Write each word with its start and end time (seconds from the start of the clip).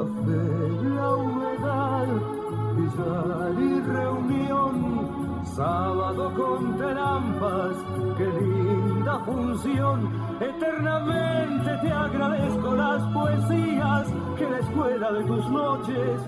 Café, 0.00 0.88
la 0.96 1.14
humedad, 1.14 2.06
billar 2.74 3.54
y 3.60 3.80
reunión, 3.80 5.44
sábado 5.44 6.32
con 6.34 6.78
trampas, 6.78 7.76
qué 8.16 8.24
linda 8.24 9.18
función. 9.26 10.08
Eternamente 10.40 11.70
te 11.82 11.92
agradezco 11.92 12.74
las 12.76 13.12
poesías 13.12 14.06
que 14.38 14.48
la 14.48 14.58
escuela 14.60 15.12
de 15.12 15.24
tus 15.24 15.50
noches 15.50 16.20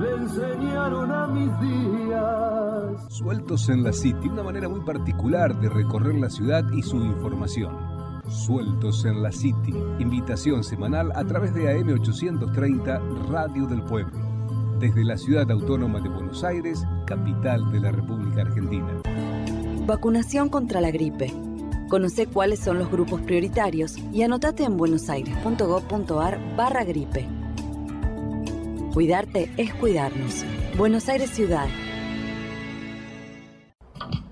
le 0.00 0.10
enseñaron 0.12 1.10
a 1.10 1.26
mis 1.26 1.60
días. 1.60 3.12
Sueltos 3.12 3.68
en 3.70 3.82
la 3.82 3.92
City, 3.92 4.28
una 4.28 4.44
manera 4.44 4.68
muy 4.68 4.82
particular 4.82 5.58
de 5.58 5.68
recorrer 5.68 6.14
la 6.14 6.30
ciudad 6.30 6.64
y 6.70 6.80
su 6.82 6.96
información. 6.98 7.95
Sueltos 8.28 9.04
en 9.04 9.22
la 9.22 9.30
City, 9.30 9.72
invitación 9.98 10.64
semanal 10.64 11.12
a 11.14 11.24
través 11.24 11.54
de 11.54 11.64
AM830 11.64 13.28
Radio 13.28 13.66
del 13.66 13.82
Pueblo, 13.82 14.18
desde 14.80 15.04
la 15.04 15.16
ciudad 15.16 15.48
autónoma 15.50 16.00
de 16.00 16.08
Buenos 16.08 16.42
Aires, 16.42 16.84
capital 17.06 17.70
de 17.70 17.80
la 17.80 17.92
República 17.92 18.42
Argentina. 18.42 19.02
Vacunación 19.86 20.48
contra 20.48 20.80
la 20.80 20.90
gripe. 20.90 21.32
Conoce 21.88 22.26
cuáles 22.26 22.58
son 22.58 22.78
los 22.78 22.90
grupos 22.90 23.20
prioritarios 23.20 23.96
y 24.12 24.22
anotate 24.22 24.64
en 24.64 24.76
buenosaires.gov.ar 24.76 26.56
barra 26.56 26.82
gripe. 26.82 27.28
Cuidarte 28.92 29.52
es 29.56 29.72
cuidarnos. 29.74 30.44
Buenos 30.76 31.08
Aires 31.08 31.30
Ciudad. 31.30 31.68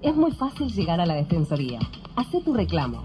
Es 0.03 0.17
muy 0.17 0.33
fácil 0.33 0.69
llegar 0.69 1.01
a 1.01 1.07
la 1.07 1.15
Defensoría. 1.15 1.79
Hacé 2.17 2.41
tu 2.41 2.53
reclamo 2.53 3.05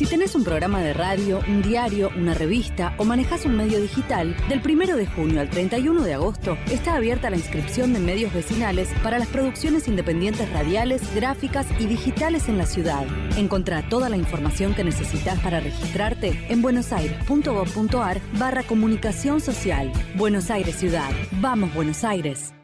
Si 0.00 0.06
tenés 0.06 0.34
un 0.34 0.44
programa 0.44 0.80
de 0.80 0.94
radio, 0.94 1.40
un 1.46 1.60
diario, 1.60 2.08
una 2.16 2.32
revista 2.32 2.94
o 2.96 3.04
manejas 3.04 3.44
un 3.44 3.54
medio 3.54 3.78
digital, 3.82 4.34
del 4.48 4.62
1 4.64 4.96
de 4.96 5.06
junio 5.06 5.42
al 5.42 5.50
31 5.50 6.02
de 6.02 6.14
agosto 6.14 6.56
está 6.70 6.94
abierta 6.94 7.28
la 7.28 7.36
inscripción 7.36 7.92
de 7.92 8.00
medios 8.00 8.32
vecinales 8.32 8.88
para 9.02 9.18
las 9.18 9.28
producciones 9.28 9.88
independientes 9.88 10.50
radiales, 10.54 11.02
gráficas 11.14 11.66
y 11.78 11.84
digitales 11.84 12.48
en 12.48 12.56
la 12.56 12.64
ciudad. 12.64 13.04
Encontrá 13.36 13.86
toda 13.90 14.08
la 14.08 14.16
información 14.16 14.72
que 14.72 14.84
necesitas 14.84 15.38
para 15.40 15.60
registrarte 15.60 16.46
en 16.48 16.62
buenosaires.gov.ar 16.62 18.22
barra 18.38 18.62
comunicación 18.62 19.42
social. 19.42 19.92
Buenos 20.16 20.50
Aires 20.50 20.76
Ciudad. 20.76 21.10
Vamos 21.42 21.74
Buenos 21.74 22.04
Aires. 22.04 22.54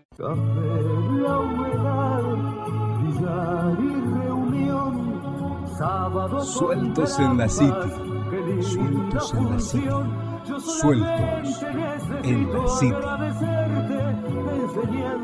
Sueltos 6.45 7.19
en 7.19 7.39
la 7.39 7.49
City. 7.49 7.73
Sueltos 8.61 9.35
en 9.35 9.51
la 9.51 9.61
City. 9.61 9.89
Sueltos 10.61 11.63
en 12.23 12.53
la 12.53 12.69
City. 12.69 12.95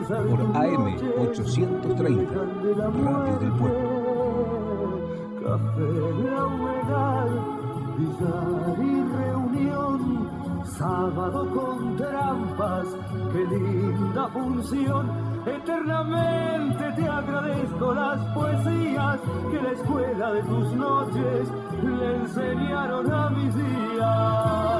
Por 0.08 0.40
AM 0.56 0.96
830, 1.18 2.34
Radio 2.34 3.38
del 3.38 3.52
Pueblo. 3.52 4.02
Café, 5.42 5.90
la 6.24 6.46
humedad, 6.46 7.28
billar 7.98 8.76
y 8.78 9.02
reunión, 9.16 9.98
sábado 10.64 11.48
con 11.50 11.96
trampas, 11.96 12.86
qué 13.32 13.44
linda 13.56 14.28
función 14.28 15.21
Eternamente 15.46 16.92
te 16.94 17.08
agradezco 17.08 17.94
las 17.94 18.18
poesías 18.32 19.18
que 19.50 19.60
la 19.60 19.72
escuela 19.72 20.32
de 20.32 20.42
tus 20.42 20.72
noches 20.74 21.48
le 21.82 22.14
enseñaron 22.16 23.12
a 23.12 23.30
mis 23.30 23.54
días. 23.56 24.72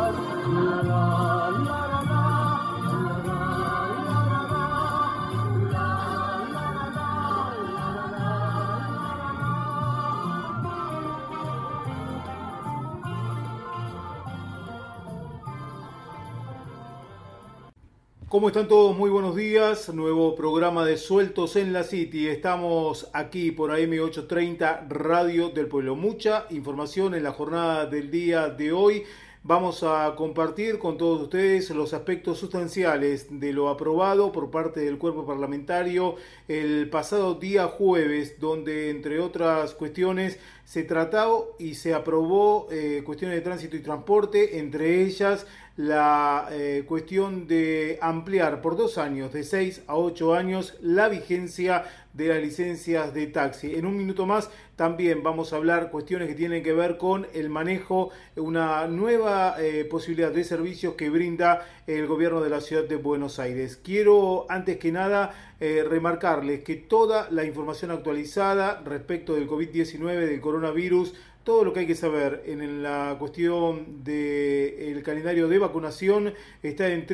¿Cómo 18.32 18.48
están 18.48 18.66
todos? 18.66 18.96
Muy 18.96 19.10
buenos 19.10 19.36
días. 19.36 19.92
Nuevo 19.92 20.34
programa 20.34 20.86
de 20.86 20.96
Sueltos 20.96 21.54
en 21.56 21.74
la 21.74 21.84
City. 21.84 22.28
Estamos 22.28 23.10
aquí 23.12 23.50
por 23.50 23.70
AM830 23.72 24.88
Radio 24.88 25.50
del 25.50 25.66
Pueblo. 25.66 25.96
Mucha 25.96 26.46
información 26.48 27.14
en 27.14 27.24
la 27.24 27.32
jornada 27.32 27.84
del 27.84 28.10
día 28.10 28.48
de 28.48 28.72
hoy. 28.72 29.04
Vamos 29.44 29.82
a 29.82 30.14
compartir 30.16 30.78
con 30.78 30.96
todos 30.96 31.20
ustedes 31.22 31.68
los 31.70 31.92
aspectos 31.92 32.38
sustanciales 32.38 33.40
de 33.40 33.52
lo 33.52 33.68
aprobado 33.68 34.30
por 34.30 34.52
parte 34.52 34.80
del 34.80 34.98
cuerpo 34.98 35.26
parlamentario 35.26 36.14
el 36.46 36.88
pasado 36.88 37.34
día 37.34 37.66
jueves, 37.66 38.38
donde 38.38 38.88
entre 38.88 39.18
otras 39.18 39.74
cuestiones 39.74 40.38
se 40.64 40.84
trató 40.84 41.56
y 41.58 41.74
se 41.74 41.92
aprobó 41.92 42.68
eh, 42.70 43.02
cuestiones 43.04 43.36
de 43.36 43.42
tránsito 43.42 43.76
y 43.76 43.80
transporte, 43.80 44.60
entre 44.60 45.02
ellas 45.02 45.44
la 45.76 46.48
eh, 46.50 46.84
cuestión 46.86 47.46
de 47.46 47.98
ampliar 48.02 48.60
por 48.60 48.76
dos 48.76 48.98
años, 48.98 49.32
de 49.32 49.42
seis 49.42 49.82
a 49.86 49.96
ocho 49.96 50.34
años, 50.34 50.74
la 50.80 51.08
vigencia 51.08 51.84
de 52.12 52.28
las 52.28 52.40
licencias 52.40 53.14
de 53.14 53.26
taxi. 53.26 53.74
En 53.74 53.86
un 53.86 53.96
minuto 53.96 54.26
más 54.26 54.50
también 54.76 55.22
vamos 55.22 55.52
a 55.52 55.56
hablar 55.56 55.90
cuestiones 55.90 56.28
que 56.28 56.34
tienen 56.34 56.62
que 56.62 56.72
ver 56.72 56.98
con 56.98 57.26
el 57.34 57.48
manejo, 57.48 58.10
una 58.36 58.86
nueva 58.86 59.56
eh, 59.58 59.84
posibilidad 59.84 60.30
de 60.30 60.44
servicios 60.44 60.94
que 60.94 61.10
brinda 61.10 61.66
el 61.86 62.06
gobierno 62.06 62.40
de 62.42 62.50
la 62.50 62.60
ciudad 62.60 62.84
de 62.84 62.96
Buenos 62.96 63.38
Aires. 63.38 63.80
Quiero 63.82 64.46
antes 64.48 64.78
que 64.78 64.92
nada 64.92 65.54
eh, 65.60 65.84
remarcarles 65.88 66.64
que 66.64 66.76
toda 66.76 67.28
la 67.30 67.44
información 67.44 67.90
actualizada 67.90 68.82
respecto 68.84 69.34
del 69.34 69.48
COVID-19, 69.48 70.26
del 70.26 70.40
coronavirus, 70.40 71.14
todo 71.44 71.64
lo 71.64 71.72
que 71.72 71.80
hay 71.80 71.86
que 71.86 71.96
saber 71.96 72.44
en 72.46 72.84
la 72.84 73.16
cuestión 73.18 74.04
del 74.04 75.02
calendario 75.02 75.48
de 75.48 75.58
vacunación 75.58 76.34
está 76.62 76.88
en 76.88 77.04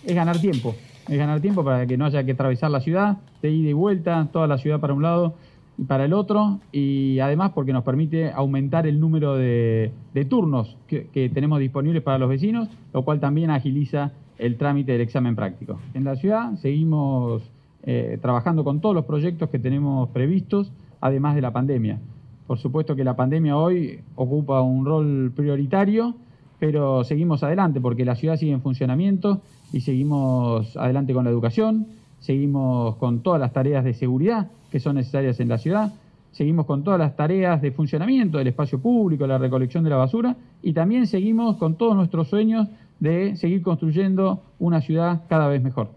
es 0.05 0.13
ganar 0.13 0.39
tiempo 0.39 0.75
es 1.07 1.17
ganar 1.17 1.41
tiempo 1.41 1.63
para 1.63 1.85
que 1.85 1.97
no 1.97 2.05
haya 2.05 2.23
que 2.23 2.31
atravesar 2.33 2.71
la 2.71 2.81
ciudad, 2.81 3.17
de 3.41 3.51
ida 3.51 3.69
y 3.69 3.73
vuelta, 3.73 4.27
toda 4.31 4.47
la 4.47 4.57
ciudad 4.57 4.79
para 4.79 4.93
un 4.93 5.03
lado 5.03 5.35
y 5.77 5.83
para 5.83 6.05
el 6.05 6.13
otro, 6.13 6.59
y 6.71 7.19
además 7.19 7.51
porque 7.53 7.73
nos 7.73 7.83
permite 7.83 8.31
aumentar 8.31 8.85
el 8.87 8.99
número 8.99 9.35
de, 9.35 9.91
turnos 10.29 10.77
que, 10.87 11.31
tenemos 11.33 11.59
disponibles 11.59 12.03
para 12.03 12.17
los 12.17 12.29
vecinos, 12.29 12.69
lo 12.93 13.03
cual 13.03 13.19
también 13.19 13.49
agiliza 13.49 14.11
el 14.37 14.57
trámite 14.57 14.91
del 14.91 15.01
examen 15.01 15.35
práctico. 15.35 15.79
En 15.93 16.03
la 16.03 16.15
ciudad 16.15 16.55
seguimos 16.55 17.43
eh, 17.83 18.19
trabajando 18.21 18.63
con 18.63 18.79
todos 18.79 18.95
los 18.95 19.05
proyectos 19.05 19.49
que 19.49 19.59
tenemos 19.59 20.09
previstos, 20.09 20.71
además 20.99 21.35
de 21.35 21.41
la 21.41 21.51
pandemia. 21.51 21.99
Por 22.47 22.59
supuesto 22.59 22.95
que 22.95 23.03
la 23.03 23.15
pandemia 23.15 23.55
hoy 23.55 24.01
ocupa 24.15 24.61
un 24.61 24.85
rol 24.85 25.31
prioritario, 25.35 26.15
pero 26.59 27.03
seguimos 27.03 27.43
adelante 27.43 27.81
porque 27.81 28.05
la 28.05 28.15
ciudad 28.15 28.35
sigue 28.35 28.51
en 28.51 28.61
funcionamiento 28.61 29.41
y 29.73 29.81
seguimos 29.81 30.75
adelante 30.77 31.13
con 31.13 31.25
la 31.25 31.31
educación, 31.31 31.87
seguimos 32.19 32.95
con 32.97 33.21
todas 33.21 33.39
las 33.39 33.53
tareas 33.53 33.83
de 33.83 33.93
seguridad 33.93 34.49
que 34.71 34.79
son 34.79 34.95
necesarias 34.95 35.39
en 35.39 35.49
la 35.49 35.57
ciudad, 35.57 35.93
seguimos 36.31 36.65
con 36.65 36.83
todas 36.83 36.99
las 36.99 37.15
tareas 37.15 37.61
de 37.61 37.71
funcionamiento 37.71 38.37
del 38.37 38.47
espacio 38.47 38.79
público, 38.79 39.27
la 39.27 39.37
recolección 39.37 39.83
de 39.83 39.89
la 39.89 39.97
basura 39.97 40.35
y 40.61 40.73
también 40.73 41.07
seguimos 41.07 41.57
con 41.57 41.75
todos 41.75 41.95
nuestros 41.95 42.29
sueños 42.29 42.67
de 42.99 43.35
seguir 43.35 43.61
construyendo 43.61 44.41
una 44.59 44.81
ciudad 44.81 45.23
cada 45.27 45.47
vez 45.47 45.61
mejor. 45.61 45.89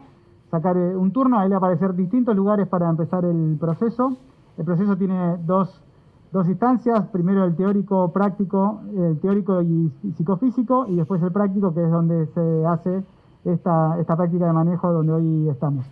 sacar 0.50 0.77
eh, 0.77 0.97
un 0.97 1.12
turno, 1.12 1.39
ahí 1.39 1.49
le 1.49 1.56
aparecer 1.56 1.95
distintos 1.95 2.35
lugares 2.35 2.67
para 2.69 2.89
empezar 2.89 3.25
el 3.25 3.56
proceso. 3.59 4.17
El 4.56 4.65
proceso 4.65 4.97
tiene 4.97 5.37
dos, 5.45 5.83
instancias, 6.33 7.06
primero 7.09 7.45
el 7.45 7.56
teórico 7.56 8.12
práctico, 8.12 8.83
el 8.97 9.19
teórico 9.21 9.62
y 9.62 9.91
psicofísico, 10.17 10.87
y 10.89 10.97
después 10.97 11.23
el 11.23 11.33
práctico, 11.33 11.73
que 11.73 11.83
es 11.83 11.91
donde 11.91 12.27
se 12.27 12.67
hace 12.67 13.03
esta, 13.45 13.99
esta 14.00 14.17
práctica 14.17 14.47
de 14.47 14.53
manejo 14.53 14.93
donde 14.93 15.12
hoy 15.12 15.49
estamos. 15.49 15.87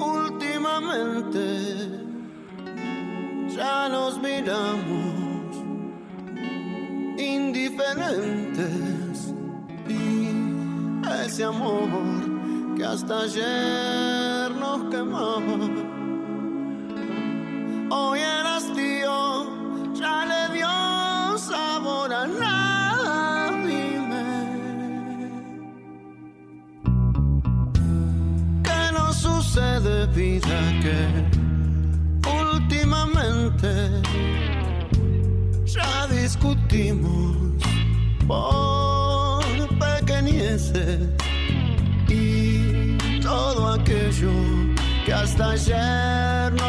última 0.03 0.39
Últimamente 0.79 1.41
ya 3.49 3.89
nos 3.89 4.21
miramos 4.21 5.57
indiferentes 7.19 9.35
ese 11.25 11.45
amor 11.45 11.89
que 12.77 12.85
hasta 12.85 13.21
ayer 13.23 14.51
nos 14.55 14.85
quemaba. 14.91 15.41
Hoy 17.91 18.21
el 18.21 18.47
hastío 18.47 19.95
ya 19.95 20.25
le 20.31 20.55
dio 20.55 21.39
sabor 21.39 22.13
a 22.13 22.27
nada. 22.27 23.51
Dime, 23.67 24.27
¿qué 28.63 28.93
nos 28.93 29.17
sucede, 29.17 30.07
vida? 30.09 30.59
Que 30.83 30.99
últimamente 32.29 33.73
ya 35.65 36.07
discutimos 36.09 37.37
por 38.27 38.78
pequeñeces 40.59 41.09
y 42.09 43.21
todo 43.21 43.75
aquello 43.75 44.31
que 45.05 45.13
hasta 45.13 45.51
ayer 45.51 46.68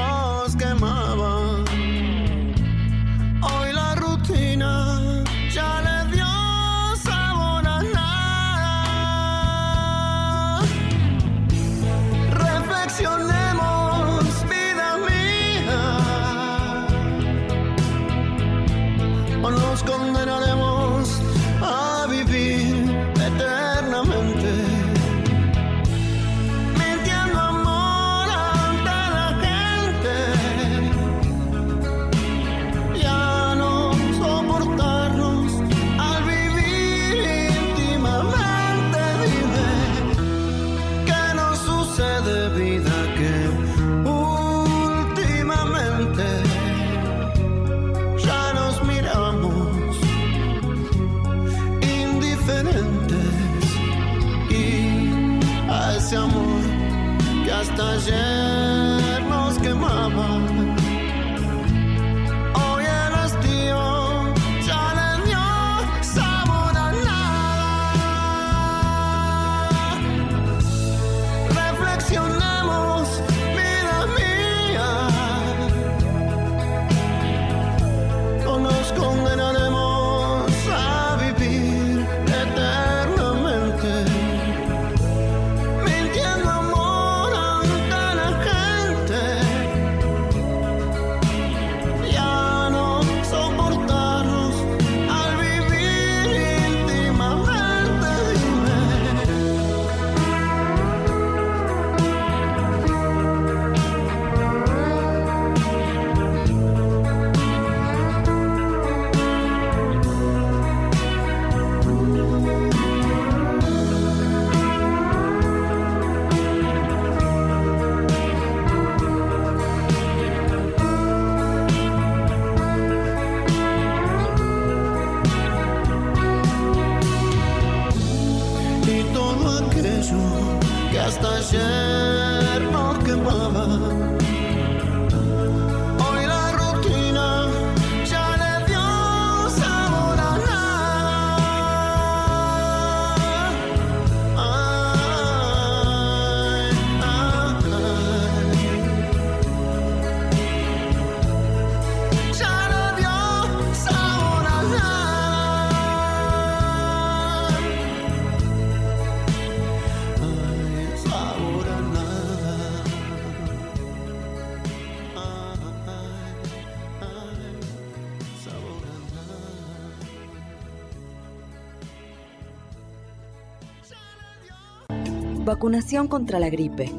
Vacunación 175.49 176.07
contra 176.07 176.37
la 176.37 176.47
gripe. 176.51 176.91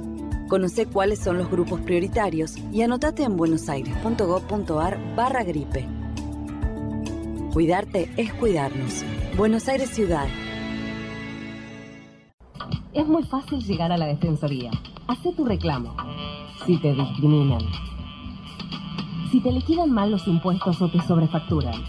Conoce 0.48 0.86
cuáles 0.86 1.20
son 1.20 1.38
los 1.38 1.48
grupos 1.48 1.80
prioritarios 1.82 2.56
y 2.72 2.82
anotate 2.82 3.22
en 3.22 3.36
buenosaires.gov.ar 3.36 5.14
barra 5.14 5.44
gripe. 5.44 5.86
Cuidarte 7.52 8.12
es 8.16 8.34
cuidarnos. 8.34 9.04
Buenos 9.36 9.68
Aires 9.68 9.90
Ciudad. 9.90 10.26
Es 12.92 13.06
muy 13.06 13.22
fácil 13.22 13.62
llegar 13.62 13.92
a 13.92 13.96
la 13.96 14.06
Defensoría. 14.06 14.72
Hacé 15.06 15.32
tu 15.32 15.44
reclamo. 15.44 15.94
Si 16.66 16.76
te 16.78 16.92
discriminan. 16.92 17.62
Si 19.30 19.40
te 19.40 19.52
liquidan 19.52 19.92
mal 19.92 20.10
los 20.10 20.26
impuestos 20.26 20.82
o 20.82 20.90
te 20.90 21.00
sobrefacturan. 21.02 21.84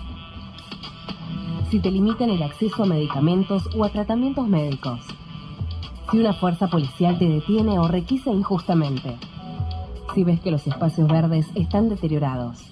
Si 1.72 1.80
te 1.80 1.90
limitan 1.90 2.30
el 2.30 2.44
acceso 2.44 2.84
a 2.84 2.86
medicamentos 2.86 3.68
o 3.76 3.84
a 3.84 3.90
tratamientos 3.90 4.48
médicos. 4.48 5.11
Si 6.12 6.20
una 6.20 6.34
fuerza 6.34 6.68
policial 6.68 7.18
te 7.18 7.26
detiene 7.26 7.80
o 7.80 7.88
requisa 7.88 8.32
injustamente. 8.32 9.18
Si 10.14 10.26
ves 10.26 10.42
que 10.42 10.52
los 10.52 10.68
espacios 10.68 11.08
verdes 11.08 11.48
están 11.56 11.88
deteriorados. 11.88 12.68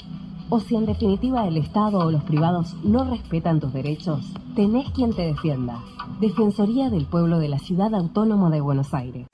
O 0.50 0.60
si 0.60 0.76
en 0.76 0.86
definitiva 0.86 1.48
el 1.48 1.56
Estado 1.56 2.00
o 2.00 2.12
los 2.12 2.24
privados 2.24 2.76
no 2.84 3.06
respetan 3.06 3.62
tus 3.62 3.72
derechos, 3.72 4.26
tenés 4.56 4.90
quien 4.90 5.14
te 5.14 5.22
defienda. 5.22 5.80
Defensoría 6.20 6.90
del 6.90 7.06
Pueblo 7.06 7.40
de 7.40 7.48
la 7.48 7.60
Ciudad 7.60 7.96
Autónoma 7.96 8.50
de 8.50 8.60
Buenos 8.60 8.94
Aires. 8.94 9.28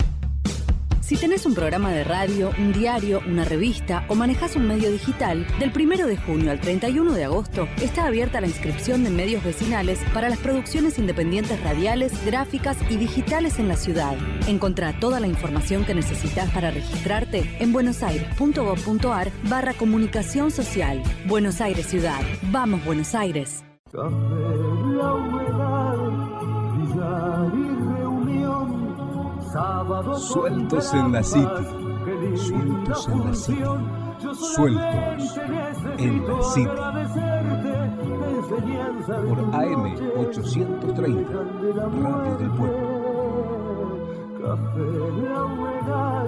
Si 1.06 1.18
tenés 1.18 1.46
un 1.46 1.54
programa 1.54 1.92
de 1.92 2.04
radio, 2.04 2.50
un 2.58 2.74
diario, 2.74 3.22
una 3.28 3.46
revista 3.46 4.04
o 4.08 4.16
manejas 4.16 4.56
un 4.56 4.68
medio 4.68 4.92
digital, 4.92 5.46
del 5.60 5.72
1 5.72 6.08
de 6.08 6.18
junio 6.18 6.50
al 6.50 6.60
31 6.60 7.14
de 7.14 7.26
agosto 7.26 7.68
está 7.80 8.08
abierta 8.08 8.42
la 8.42 8.48
inscripción 8.48 9.04
de 9.04 9.12
medios 9.12 9.44
vecinales 9.44 10.00
para 10.16 10.30
las 10.30 10.40
producciones 10.40 10.98
independientes 10.98 11.62
radiales, 11.64 12.12
gráficas 12.26 12.78
y 12.90 12.98
digitales 12.98 13.60
en 13.60 13.68
la 13.68 13.76
ciudad. 13.76 14.18
Encontrá 14.48 15.00
toda 15.00 15.20
la 15.20 15.28
información 15.28 15.86
que 15.86 15.94
necesitas 15.94 16.50
para 16.50 16.72
registrarte 16.72 17.56
en 17.60 17.72
buenosaires.gov.ar 17.72 19.32
barra 19.44 19.76
comunicación 19.76 20.50
social. 20.50 21.04
Buenos 21.28 21.62
Aires 21.62 21.86
Ciudad. 21.86 22.22
Vamos 22.50 22.84
Buenos 22.84 23.14
Aires. 23.14 23.64
Sueltos 29.56 30.94
en 30.94 31.14
la 31.14 31.24
City. 31.24 31.48
Sueltos 32.36 33.08
en 33.08 33.26
la 33.26 33.34
City. 33.34 33.64
Sueltos 34.34 35.38
en 35.98 36.28
la 36.28 36.44
City. 36.44 36.70
Por 39.08 39.40
AM 39.56 39.96
830, 40.18 41.32
Radio 41.32 42.38
del 42.38 42.52
Pueblo. 42.52 42.96
Café 44.42 44.90
la 45.24 45.46
humedad, 45.46 46.28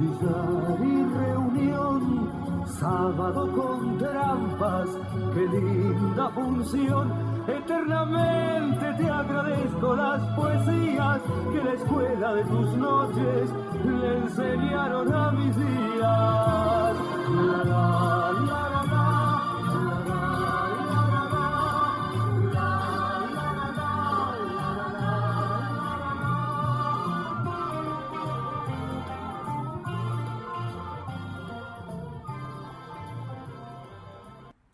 billar 0.00 0.78
y 0.84 1.04
reunión, 1.16 2.66
sábado 2.66 3.52
con 3.52 3.98
trampas, 3.98 4.88
qué 5.32 5.46
linda 5.46 6.28
función. 6.30 7.27
Eternamente 7.48 8.92
te 8.98 9.08
agradezco 9.08 9.96
las 9.96 10.20
poesías 10.36 11.22
que 11.50 11.64
la 11.64 11.72
escuela 11.72 12.34
de 12.34 12.44
tus 12.44 12.76
noches 12.76 13.50
le 13.84 14.18
enseñaron 14.18 15.14
a 15.14 15.30
mis 15.32 15.56
días. 15.56 16.96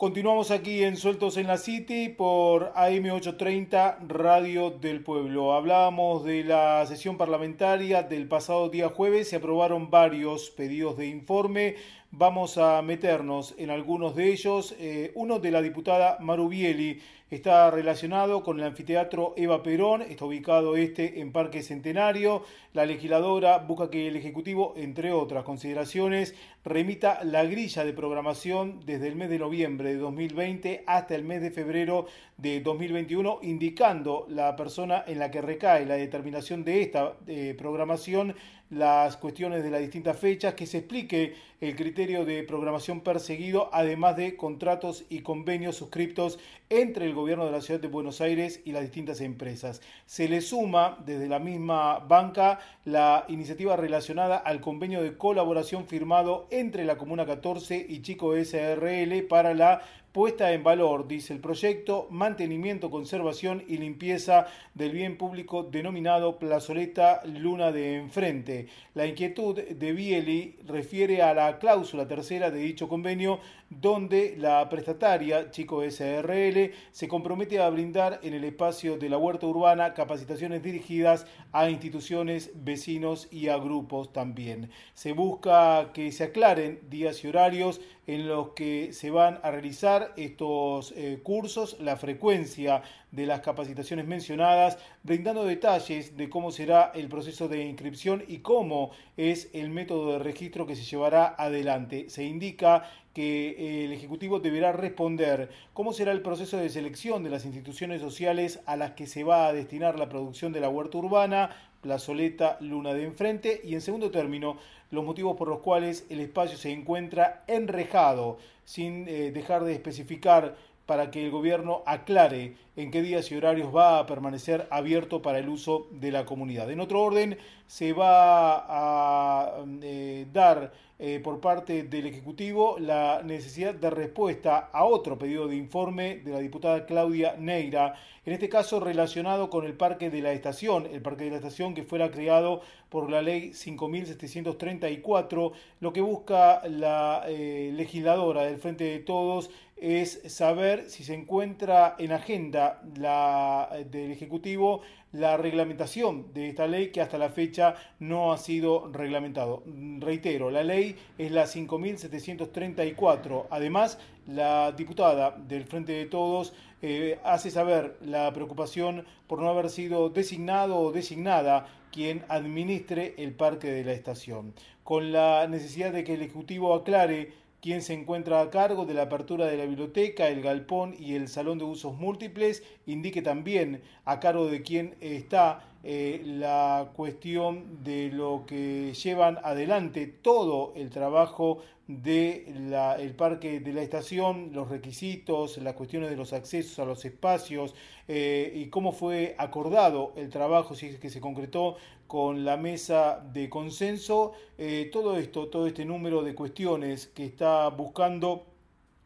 Continuamos 0.04 0.50
aquí 0.50 0.82
en 0.82 0.98
Sueltos 0.98 1.38
en 1.38 1.46
la 1.46 1.56
City 1.56 2.10
por 2.10 2.74
AM830 2.74 4.06
Radio 4.06 4.68
del 4.68 5.02
Pueblo. 5.02 5.54
Hablábamos 5.54 6.24
de 6.24 6.44
la 6.44 6.84
sesión 6.84 7.16
parlamentaria 7.16 8.02
del 8.02 8.28
pasado 8.28 8.68
día 8.68 8.90
jueves. 8.90 9.30
Se 9.30 9.36
aprobaron 9.36 9.88
varios 9.88 10.50
pedidos 10.50 10.98
de 10.98 11.06
informe. 11.06 11.76
Vamos 12.16 12.58
a 12.58 12.80
meternos 12.80 13.56
en 13.58 13.70
algunos 13.70 14.14
de 14.14 14.30
ellos. 14.30 14.76
Eh, 14.78 15.10
uno 15.16 15.40
de 15.40 15.50
la 15.50 15.60
diputada 15.60 16.16
Marubieli 16.20 17.00
está 17.28 17.68
relacionado 17.72 18.44
con 18.44 18.60
el 18.60 18.66
anfiteatro 18.66 19.34
Eva 19.36 19.64
Perón, 19.64 20.02
está 20.02 20.24
ubicado 20.24 20.76
este 20.76 21.20
en 21.20 21.32
Parque 21.32 21.60
Centenario. 21.64 22.44
La 22.72 22.86
legisladora 22.86 23.58
busca 23.58 23.90
que 23.90 24.06
el 24.06 24.14
Ejecutivo, 24.14 24.74
entre 24.76 25.10
otras 25.10 25.42
consideraciones, 25.42 26.36
remita 26.64 27.24
la 27.24 27.44
grilla 27.44 27.84
de 27.84 27.92
programación 27.92 28.78
desde 28.86 29.08
el 29.08 29.16
mes 29.16 29.28
de 29.28 29.40
noviembre 29.40 29.88
de 29.88 29.96
2020 29.96 30.84
hasta 30.86 31.16
el 31.16 31.24
mes 31.24 31.42
de 31.42 31.50
febrero 31.50 32.06
de 32.36 32.60
2021, 32.60 33.40
indicando 33.42 34.26
la 34.28 34.54
persona 34.54 35.02
en 35.04 35.18
la 35.18 35.32
que 35.32 35.42
recae 35.42 35.84
la 35.84 35.94
determinación 35.94 36.62
de 36.62 36.82
esta 36.82 37.14
eh, 37.26 37.56
programación 37.58 38.36
las 38.74 39.16
cuestiones 39.16 39.62
de 39.62 39.70
las 39.70 39.80
distintas 39.80 40.18
fechas, 40.18 40.54
que 40.54 40.66
se 40.66 40.78
explique 40.78 41.34
el 41.60 41.76
criterio 41.76 42.24
de 42.24 42.42
programación 42.42 43.00
perseguido, 43.00 43.70
además 43.72 44.16
de 44.16 44.36
contratos 44.36 45.04
y 45.08 45.20
convenios 45.20 45.76
suscriptos 45.76 46.38
entre 46.80 47.06
el 47.06 47.14
gobierno 47.14 47.46
de 47.46 47.52
la 47.52 47.60
ciudad 47.60 47.78
de 47.78 47.86
Buenos 47.86 48.20
Aires 48.20 48.60
y 48.64 48.72
las 48.72 48.82
distintas 48.82 49.20
empresas. 49.20 49.80
Se 50.06 50.28
le 50.28 50.40
suma 50.40 50.98
desde 51.06 51.28
la 51.28 51.38
misma 51.38 52.00
banca 52.00 52.58
la 52.84 53.26
iniciativa 53.28 53.76
relacionada 53.76 54.38
al 54.38 54.60
convenio 54.60 55.00
de 55.00 55.16
colaboración 55.16 55.86
firmado 55.86 56.48
entre 56.50 56.84
la 56.84 56.98
Comuna 56.98 57.26
14 57.26 57.86
y 57.88 58.02
Chico 58.02 58.34
SRL 58.34 59.22
para 59.28 59.54
la 59.54 59.82
puesta 60.14 60.52
en 60.52 60.62
valor, 60.62 61.08
dice 61.08 61.32
el 61.32 61.40
proyecto, 61.40 62.06
mantenimiento, 62.08 62.88
conservación 62.88 63.64
y 63.66 63.78
limpieza 63.78 64.46
del 64.72 64.92
bien 64.92 65.18
público 65.18 65.64
denominado 65.64 66.38
Plazoleta 66.38 67.20
Luna 67.24 67.72
de 67.72 67.96
Enfrente. 67.96 68.68
La 68.94 69.06
inquietud 69.06 69.60
de 69.60 69.92
Bieli 69.92 70.56
refiere 70.68 71.20
a 71.20 71.34
la 71.34 71.58
cláusula 71.58 72.06
tercera 72.06 72.52
de 72.52 72.60
dicho 72.60 72.88
convenio, 72.88 73.40
donde 73.80 74.34
la 74.36 74.68
prestataria, 74.68 75.50
Chico 75.50 75.82
SRL, 75.82 76.72
se 76.92 77.08
compromete 77.08 77.60
a 77.60 77.70
brindar 77.70 78.20
en 78.22 78.34
el 78.34 78.44
espacio 78.44 78.96
de 78.96 79.08
la 79.08 79.18
huerta 79.18 79.46
urbana 79.46 79.94
capacitaciones 79.94 80.62
dirigidas 80.62 81.26
a 81.52 81.70
instituciones, 81.70 82.50
vecinos 82.54 83.28
y 83.30 83.48
a 83.48 83.56
grupos 83.56 84.12
también. 84.12 84.70
Se 84.94 85.12
busca 85.12 85.92
que 85.92 86.12
se 86.12 86.24
aclaren 86.24 86.80
días 86.88 87.22
y 87.24 87.28
horarios 87.28 87.80
en 88.06 88.28
los 88.28 88.50
que 88.50 88.92
se 88.92 89.10
van 89.10 89.40
a 89.42 89.50
realizar 89.50 90.12
estos 90.16 90.92
eh, 90.96 91.20
cursos, 91.22 91.76
la 91.80 91.96
frecuencia 91.96 92.82
de 93.10 93.26
las 93.26 93.40
capacitaciones 93.40 94.06
mencionadas, 94.06 94.78
brindando 95.02 95.44
detalles 95.44 96.16
de 96.16 96.28
cómo 96.28 96.50
será 96.50 96.92
el 96.94 97.08
proceso 97.08 97.48
de 97.48 97.64
inscripción 97.64 98.24
y 98.26 98.38
cómo 98.38 98.90
es 99.16 99.48
el 99.52 99.70
método 99.70 100.12
de 100.12 100.18
registro 100.18 100.66
que 100.66 100.76
se 100.76 100.82
llevará 100.82 101.34
adelante. 101.38 102.10
Se 102.10 102.24
indica 102.24 102.90
que 103.14 103.50
eh, 103.50 103.84
el 103.84 103.92
Ejecutivo 103.92 104.40
deberá 104.40 104.72
responder. 104.72 105.48
Cómo 105.72 105.92
será 105.92 106.12
el 106.12 106.20
proceso 106.20 106.58
de 106.58 106.68
selección 106.68 107.22
de 107.22 107.30
las 107.30 107.46
instituciones 107.46 108.02
sociales 108.02 108.60
a 108.66 108.76
las 108.76 108.92
que 108.92 109.06
se 109.06 109.24
va 109.24 109.46
a 109.46 109.52
destinar 109.52 109.98
la 109.98 110.08
producción 110.08 110.52
de 110.52 110.60
la 110.60 110.68
huerta 110.68 110.98
urbana, 110.98 111.50
plazoleta 111.80 112.58
Luna 112.60 112.92
de 112.92 113.04
Enfrente 113.04 113.60
y 113.64 113.74
en 113.74 113.80
segundo 113.80 114.10
término 114.10 114.58
los 114.90 115.04
motivos 115.04 115.36
por 115.36 115.48
los 115.48 115.60
cuales 115.60 116.06
el 116.08 116.20
espacio 116.20 116.58
se 116.58 116.72
encuentra 116.72 117.44
enrejado 117.46 118.38
sin 118.64 119.06
eh, 119.08 119.30
dejar 119.32 119.64
de 119.64 119.74
especificar 119.74 120.56
para 120.86 121.10
que 121.10 121.24
el 121.24 121.30
gobierno 121.30 121.82
aclare 121.86 122.56
en 122.76 122.90
qué 122.90 123.02
días 123.02 123.30
y 123.30 123.36
horarios 123.36 123.74
va 123.74 123.98
a 123.98 124.06
permanecer 124.06 124.66
abierto 124.70 125.22
para 125.22 125.38
el 125.38 125.48
uso 125.48 125.86
de 125.92 126.10
la 126.10 126.24
comunidad. 126.24 126.70
En 126.70 126.80
otro 126.80 127.02
orden, 127.02 127.38
se 127.66 127.92
va 127.92 128.64
a 128.68 129.64
eh, 129.82 130.26
dar 130.32 130.72
eh, 130.98 131.20
por 131.22 131.40
parte 131.40 131.82
del 131.82 132.06
Ejecutivo 132.06 132.78
la 132.78 133.22
necesidad 133.24 133.74
de 133.74 133.90
respuesta 133.90 134.70
a 134.72 134.84
otro 134.84 135.18
pedido 135.18 135.48
de 135.48 135.56
informe 135.56 136.18
de 136.18 136.32
la 136.32 136.38
diputada 136.38 136.86
Claudia 136.86 137.34
Neira, 137.36 137.94
en 138.24 138.32
este 138.32 138.48
caso 138.48 138.80
relacionado 138.80 139.50
con 139.50 139.66
el 139.66 139.74
Parque 139.74 140.08
de 140.08 140.22
la 140.22 140.32
Estación, 140.32 140.86
el 140.86 141.02
Parque 141.02 141.24
de 141.24 141.30
la 141.30 141.36
Estación 141.36 141.74
que 141.74 141.82
fuera 141.82 142.10
creado 142.10 142.62
por 142.90 143.10
la 143.10 143.22
ley 143.22 143.50
5.734, 143.50 145.52
lo 145.80 145.92
que 145.92 146.00
busca 146.00 146.62
la 146.68 147.24
eh, 147.26 147.72
legisladora 147.74 148.44
del 148.44 148.58
Frente 148.58 148.84
de 148.84 149.00
Todos 149.00 149.50
es 149.76 150.22
saber 150.32 150.88
si 150.88 151.04
se 151.04 151.14
encuentra 151.14 151.96
en 151.98 152.12
agenda 152.12 152.80
la, 152.96 153.68
del 153.90 154.12
Ejecutivo 154.12 154.82
la 155.12 155.36
reglamentación 155.36 156.32
de 156.34 156.48
esta 156.48 156.66
ley 156.66 156.90
que 156.90 157.00
hasta 157.00 157.18
la 157.18 157.30
fecha 157.30 157.76
no 158.00 158.32
ha 158.32 158.38
sido 158.38 158.90
reglamentado. 158.92 159.62
Reitero, 159.98 160.50
la 160.50 160.64
ley 160.64 160.96
es 161.18 161.30
la 161.30 161.44
5.734. 161.44 163.46
Además, 163.50 163.98
la 164.26 164.72
diputada 164.72 165.30
del 165.30 165.64
Frente 165.64 165.92
de 165.92 166.06
Todos 166.06 166.52
eh, 166.82 167.18
hace 167.24 167.50
saber 167.50 167.96
la 168.04 168.32
preocupación 168.32 169.06
por 169.28 169.40
no 169.40 169.48
haber 169.48 169.70
sido 169.70 170.10
designado 170.10 170.78
o 170.78 170.92
designada 170.92 171.66
quien 171.92 172.24
administre 172.28 173.14
el 173.18 173.34
parque 173.34 173.70
de 173.70 173.84
la 173.84 173.92
estación, 173.92 174.52
con 174.82 175.12
la 175.12 175.46
necesidad 175.46 175.92
de 175.92 176.02
que 176.02 176.14
el 176.14 176.22
Ejecutivo 176.22 176.74
aclare 176.74 177.43
quien 177.64 177.80
se 177.80 177.94
encuentra 177.94 178.42
a 178.42 178.50
cargo 178.50 178.84
de 178.84 178.92
la 178.92 179.04
apertura 179.04 179.46
de 179.46 179.56
la 179.56 179.64
biblioteca, 179.64 180.28
el 180.28 180.42
galpón 180.42 180.94
y 180.98 181.14
el 181.14 181.28
salón 181.28 181.56
de 181.56 181.64
usos 181.64 181.96
múltiples, 181.96 182.62
indique 182.84 183.22
también 183.22 183.80
a 184.04 184.20
cargo 184.20 184.48
de 184.48 184.60
quién 184.60 184.96
está 185.00 185.64
eh, 185.82 186.20
la 186.26 186.90
cuestión 186.94 187.82
de 187.82 188.10
lo 188.12 188.44
que 188.46 188.92
llevan 188.92 189.38
adelante 189.42 190.06
todo 190.06 190.74
el 190.76 190.90
trabajo 190.90 191.62
del 191.86 193.14
parque 193.16 193.60
de 193.60 193.72
la 193.72 193.80
estación, 193.80 194.50
los 194.52 194.68
requisitos, 194.68 195.56
las 195.56 195.72
cuestiones 195.72 196.10
de 196.10 196.16
los 196.16 196.34
accesos 196.34 196.78
a 196.78 196.84
los 196.84 197.02
espacios 197.06 197.74
eh, 198.08 198.52
y 198.54 198.66
cómo 198.66 198.92
fue 198.92 199.34
acordado 199.38 200.12
el 200.16 200.28
trabajo, 200.28 200.74
si 200.74 200.86
es 200.86 200.98
que 200.98 201.08
se 201.08 201.20
concretó 201.20 201.76
con 202.06 202.44
la 202.44 202.56
mesa 202.56 203.24
de 203.32 203.48
consenso. 203.48 204.32
Eh, 204.58 204.90
todo 204.92 205.16
esto, 205.16 205.48
todo 205.48 205.66
este 205.66 205.84
número 205.84 206.22
de 206.22 206.34
cuestiones 206.34 207.06
que 207.08 207.24
está 207.24 207.68
buscando 207.68 208.46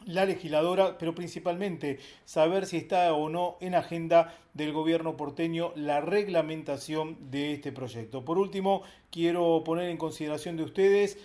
la 0.04 0.24
legisladora, 0.24 0.96
pero 0.98 1.14
principalmente 1.14 1.98
saber 2.24 2.66
si 2.66 2.78
está 2.78 3.12
o 3.14 3.28
no 3.28 3.56
en 3.61 3.74
agenda 3.74 4.34
del 4.59 4.73
gobierno 4.73 5.16
porteño 5.16 5.73
la 5.77 6.03
reglamentación 6.03 7.16
de 7.31 7.55
este 7.55 7.73
proyecto. 7.73 8.25
Por 8.25 8.37
último, 8.38 8.83
quiero 9.11 9.62
poner 9.64 9.88
en 9.88 9.97
consideración 9.97 10.59
de 10.59 10.64
ustedes 10.64 11.16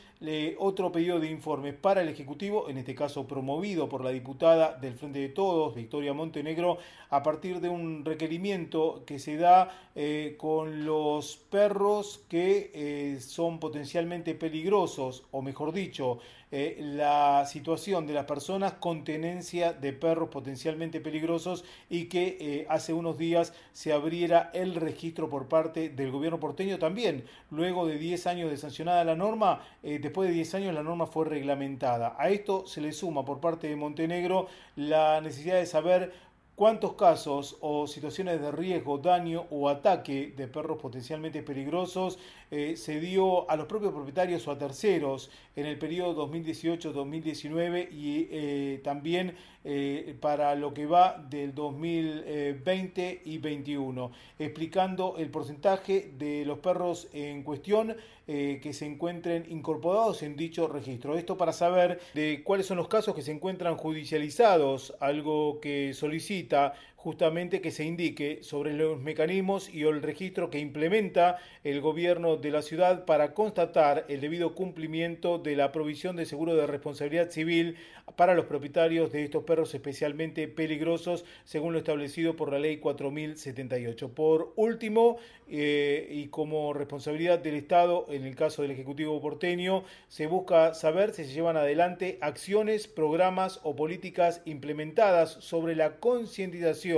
otro 0.57 0.91
pedido 0.91 1.19
de 1.19 1.29
informe 1.29 1.73
para 1.73 2.01
el 2.01 2.07
Ejecutivo, 2.07 2.69
en 2.69 2.77
este 2.77 2.95
caso 2.95 3.27
promovido 3.27 3.89
por 3.89 4.03
la 4.03 4.11
diputada 4.11 4.73
del 4.73 4.93
Frente 4.93 5.19
de 5.19 5.27
Todos, 5.27 5.75
Victoria 5.75 6.13
Montenegro, 6.13 6.77
a 7.09 7.21
partir 7.21 7.59
de 7.59 7.67
un 7.67 8.05
requerimiento 8.05 9.03
que 9.05 9.19
se 9.19 9.35
da 9.35 9.69
eh, 9.95 10.35
con 10.37 10.85
los 10.85 11.35
perros 11.35 12.23
que 12.29 12.71
eh, 12.73 13.19
son 13.19 13.59
potencialmente 13.59 14.33
peligrosos, 14.33 15.25
o 15.31 15.41
mejor 15.41 15.73
dicho, 15.73 16.19
eh, 16.51 16.77
la 16.79 17.45
situación 17.45 18.07
de 18.07 18.13
las 18.13 18.25
personas 18.25 18.73
con 18.73 19.03
tenencia 19.03 19.73
de 19.73 19.91
perros 19.91 20.29
potencialmente 20.29 21.01
peligrosos 21.01 21.65
y 21.89 22.05
que 22.05 22.65
hace 22.69 22.93
unos 22.93 23.17
días 23.17 23.22
días 23.23 23.53
se 23.71 23.93
abriera 23.93 24.51
el 24.53 24.75
registro 24.75 25.29
por 25.29 25.47
parte 25.47 25.89
del 25.89 26.11
gobierno 26.11 26.39
porteño 26.39 26.77
también. 26.77 27.25
Luego 27.51 27.87
de 27.87 27.97
10 27.97 28.27
años 28.27 28.49
de 28.49 28.57
sancionada 28.57 29.03
la 29.03 29.15
norma, 29.15 29.61
eh, 29.81 29.99
después 29.99 30.29
de 30.29 30.35
10 30.35 30.55
años 30.55 30.73
la 30.73 30.83
norma 30.83 31.07
fue 31.07 31.25
reglamentada. 31.25 32.15
A 32.17 32.29
esto 32.29 32.67
se 32.67 32.81
le 32.81 32.91
suma 32.91 33.25
por 33.25 33.39
parte 33.39 33.67
de 33.67 33.75
Montenegro 33.75 34.47
la 34.75 35.21
necesidad 35.21 35.55
de 35.55 35.65
saber 35.65 36.11
cuántos 36.55 36.93
casos 36.93 37.57
o 37.61 37.87
situaciones 37.87 38.39
de 38.39 38.51
riesgo, 38.51 38.97
daño 38.97 39.45
o 39.49 39.69
ataque 39.69 40.33
de 40.35 40.47
perros 40.47 40.79
potencialmente 40.79 41.41
peligrosos 41.41 42.19
eh, 42.55 42.77
se 42.77 42.99
dio 42.99 43.49
a 43.49 43.55
los 43.55 43.65
propios 43.65 43.91
propietarios 43.91 44.47
o 44.47 44.51
a 44.51 44.59
terceros 44.59 45.31
en 45.55 45.65
el 45.65 45.79
periodo 45.79 46.29
2018-2019 46.29 47.91
y 47.91 48.27
eh, 48.29 48.79
también 48.83 49.35
eh, 49.63 50.15
para 50.21 50.53
lo 50.53 50.71
que 50.71 50.85
va 50.85 51.17
del 51.31 51.55
2020 51.55 53.21
y 53.25 53.39
21, 53.39 54.11
explicando 54.37 55.15
el 55.17 55.31
porcentaje 55.31 56.11
de 56.19 56.45
los 56.45 56.59
perros 56.59 57.07
en 57.11 57.41
cuestión 57.41 57.97
que 58.25 58.71
se 58.71 58.85
encuentren 58.85 59.45
incorporados 59.49 60.23
en 60.23 60.37
dicho 60.37 60.69
registro. 60.69 61.17
Esto 61.17 61.37
para 61.37 61.51
saber 61.51 61.99
de 62.13 62.41
cuáles 62.41 62.67
son 62.67 62.77
los 62.77 62.87
casos 62.87 63.13
que 63.13 63.21
se 63.21 63.33
encuentran 63.33 63.75
judicializados, 63.75 64.95
algo 65.01 65.59
que 65.59 65.93
solicita 65.93 66.73
justamente 67.03 67.59
que 67.59 67.71
se 67.71 67.83
indique 67.83 68.39
sobre 68.43 68.71
los 68.71 68.97
mecanismos 68.97 69.67
y 69.67 69.83
el 69.83 70.01
registro 70.01 70.49
que 70.49 70.59
implementa 70.59 71.37
el 71.65 71.81
gobierno 71.81 72.37
de 72.37 72.49
la 72.49 72.61
ciudad 72.61 73.03
para 73.03 73.33
constatar 73.33 74.05
el 74.07 74.21
debido 74.21 74.55
cumplimiento 74.55 75.37
de 75.37 75.57
la 75.57 75.73
provisión 75.73 76.15
de 76.15 76.25
seguro 76.25 76.55
de 76.55 76.65
responsabilidad 76.65 77.29
civil 77.29 77.75
para 78.15 78.35
los 78.35 78.45
propietarios 78.45 79.11
de 79.11 79.25
estos 79.25 79.43
perros 79.43 79.73
especialmente 79.73 80.47
peligrosos, 80.47 81.25
según 81.43 81.73
lo 81.73 81.79
establecido 81.79 82.37
por 82.37 82.53
la 82.53 82.59
ley 82.59 82.77
4078. 82.77 84.13
Por 84.13 84.53
último, 84.55 85.17
eh, 85.49 86.07
y 86.09 86.27
como 86.27 86.71
responsabilidad 86.71 87.39
del 87.39 87.55
Estado, 87.55 88.05
en 88.09 88.23
el 88.25 88.35
caso 88.37 88.61
del 88.61 88.71
Ejecutivo 88.71 89.19
porteño, 89.19 89.83
se 90.07 90.27
busca 90.27 90.73
saber 90.73 91.11
si 91.11 91.25
se 91.25 91.33
llevan 91.33 91.57
adelante 91.57 92.17
acciones, 92.21 92.87
programas 92.87 93.59
o 93.63 93.75
políticas 93.75 94.41
implementadas 94.45 95.31
sobre 95.31 95.75
la 95.75 95.97
concientización 95.97 96.92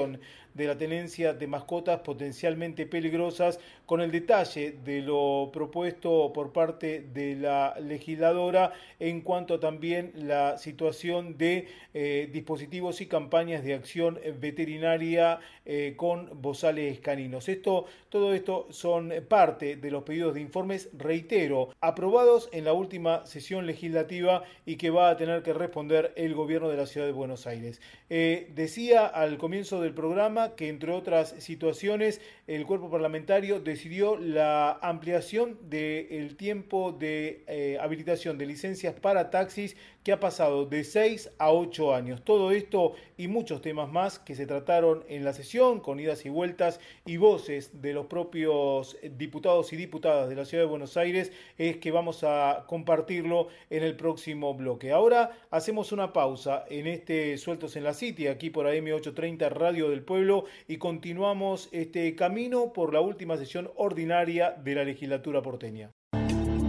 de 0.53 0.67
la 0.67 0.77
tenencia 0.77 1.34
de 1.34 1.47
mascotas 1.47 1.99
potencialmente 1.99 2.86
peligrosas, 2.86 3.60
con 3.86 4.02
el 4.02 4.12
detalle 4.12 4.76
de 4.84 5.02
lo 5.02 5.50
propuesto 5.54 6.32
por 6.34 6.52
parte 6.52 7.02
de 7.13 7.36
la 7.36 7.76
legisladora 7.80 8.74
en 9.00 9.21
cuanto 9.21 9.60
también 9.60 10.12
la 10.15 10.58
situación 10.58 11.38
de 11.38 11.67
eh, 11.93 12.30
dispositivos 12.32 13.02
y 13.02 13.08
campañas 13.08 13.63
de 13.63 13.74
acción 13.74 14.19
veterinaria 14.39 15.39
eh, 15.65 15.93
con 15.98 16.41
bozales 16.41 17.00
caninos. 17.00 17.50
Esto, 17.50 17.86
todo 18.10 18.34
esto 18.34 18.67
son 18.69 19.13
parte 19.28 19.76
de 19.76 19.91
los 19.91 20.04
pedidos 20.04 20.34
de 20.34 20.41
informes, 20.41 20.89
reitero, 20.98 21.69
aprobados 21.82 22.50
en 22.52 22.65
la 22.65 22.74
última 22.74 23.26
sesión 23.26 23.65
legislativa 23.65 24.43
y 24.65 24.76
que 24.76 24.89
va 24.89 25.10
a 25.10 25.17
tener 25.17 25.43
que 25.43 25.54
responder 25.54 26.13
el 26.15 26.34
gobierno 26.34 26.69
de 26.69 26.78
la 26.78 26.86
ciudad 26.86 27.08
de 27.08 27.13
Buenos 27.13 27.48
Aires. 27.48 27.82
Eh, 28.10 28.52
decía 28.56 29.06
al 29.06 29.38
comienzo 29.38 29.82
del 29.82 29.93
programa 29.93 30.56
que, 30.56 30.69
entre 30.69 30.91
otras 30.91 31.36
situaciones, 31.39 32.21
el 32.48 32.65
cuerpo 32.65 32.89
parlamentario 32.89 33.60
decidió 33.75 34.15
la 34.15 34.79
ampliación 34.81 35.57
del 35.69 36.38
tiempo 36.38 36.93
de 36.93 37.43
eh, 37.45 37.77
habilitación 37.81 38.38
de 38.38 38.45
licencias 38.45 38.95
para 38.95 39.29
taxis 39.29 39.75
que 40.05 40.11
ha 40.11 40.19
pasado 40.19 40.67
de 40.67 40.83
6 40.83 41.31
a 41.39 41.51
8 41.51 41.95
años. 41.95 42.23
Todo 42.23 42.51
esto 42.51 42.93
y 43.17 43.27
muchos 43.27 43.61
temas 43.61 43.91
más 43.91 44.19
que 44.19 44.35
se 44.35 44.45
trataron 44.45 45.03
en 45.09 45.25
la 45.25 45.33
sesión 45.33 45.79
con 45.79 45.99
idas 45.99 46.27
y 46.27 46.29
vueltas 46.29 46.79
y 47.07 47.17
voces 47.17 47.81
de 47.81 47.91
los 47.91 48.05
propios 48.05 48.97
diputados 49.17 49.73
y 49.73 49.77
diputadas 49.77 50.29
de 50.29 50.35
la 50.35 50.45
Ciudad 50.45 50.63
de 50.63 50.69
Buenos 50.69 50.95
Aires 50.95 51.31
es 51.57 51.77
que 51.77 51.89
vamos 51.89 52.23
a 52.23 52.65
compartirlo 52.67 53.47
en 53.71 53.81
el 53.81 53.95
próximo 53.95 54.53
bloque. 54.53 54.91
Ahora 54.91 55.31
hacemos 55.49 55.91
una 55.91 56.13
pausa 56.13 56.65
en 56.69 56.85
este 56.85 57.35
Sueltos 57.39 57.75
en 57.75 57.83
la 57.83 57.95
City, 57.95 58.27
aquí 58.27 58.51
por 58.51 58.67
AM830 58.67 59.49
Radio 59.49 59.89
del 59.89 60.03
Pueblo 60.03 60.45
y 60.67 60.77
continuamos 60.77 61.67
este 61.71 62.15
camino 62.15 62.73
por 62.73 62.93
la 62.93 63.01
última 63.01 63.37
sesión 63.37 63.71
ordinaria 63.75 64.51
de 64.51 64.75
la 64.75 64.83
legislatura 64.83 65.41
porteña. 65.41 65.89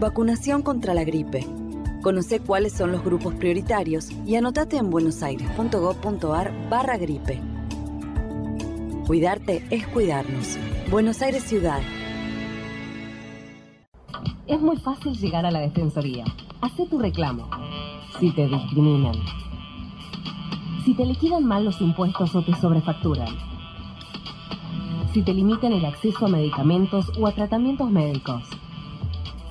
Vacunación 0.00 0.62
contra 0.62 0.94
la 0.94 1.04
gripe 1.04 1.44
Conoce 2.06 2.38
cuáles 2.38 2.72
son 2.72 2.92
los 2.92 3.02
grupos 3.02 3.34
prioritarios 3.34 4.12
y 4.24 4.36
anotate 4.36 4.76
en 4.76 4.90
buenosaires.gov.ar 4.90 6.68
barra 6.70 6.96
gripe. 6.98 7.42
Cuidarte 9.08 9.66
es 9.70 9.88
cuidarnos. 9.88 10.56
Buenos 10.88 11.20
Aires 11.20 11.42
Ciudad. 11.42 11.80
Es 14.46 14.60
muy 14.60 14.76
fácil 14.76 15.18
llegar 15.18 15.46
a 15.46 15.50
la 15.50 15.58
Defensoría. 15.58 16.22
Hacé 16.60 16.86
tu 16.86 17.00
reclamo. 17.00 17.50
Si 18.20 18.30
te 18.30 18.46
discriminan. 18.46 19.16
Si 20.84 20.94
te 20.94 21.04
liquidan 21.04 21.44
mal 21.44 21.64
los 21.64 21.80
impuestos 21.80 22.32
o 22.36 22.42
te 22.44 22.54
sobrefacturan. 22.54 23.36
Si 25.12 25.22
te 25.22 25.34
limitan 25.34 25.72
el 25.72 25.84
acceso 25.84 26.26
a 26.26 26.28
medicamentos 26.28 27.10
o 27.18 27.26
a 27.26 27.32
tratamientos 27.32 27.90
médicos 27.90 28.55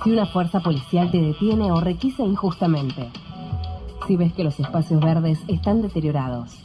si 0.06 0.12
una 0.12 0.26
fuerza 0.26 0.60
policial 0.60 1.10
te 1.10 1.20
detiene 1.20 1.72
o 1.72 1.80
requisa 1.80 2.22
injustamente. 2.22 3.10
Si 4.06 4.16
ves 4.16 4.32
que 4.34 4.44
los 4.44 4.60
espacios 4.60 5.00
verdes 5.00 5.40
están 5.48 5.82
deteriorados. 5.82 6.60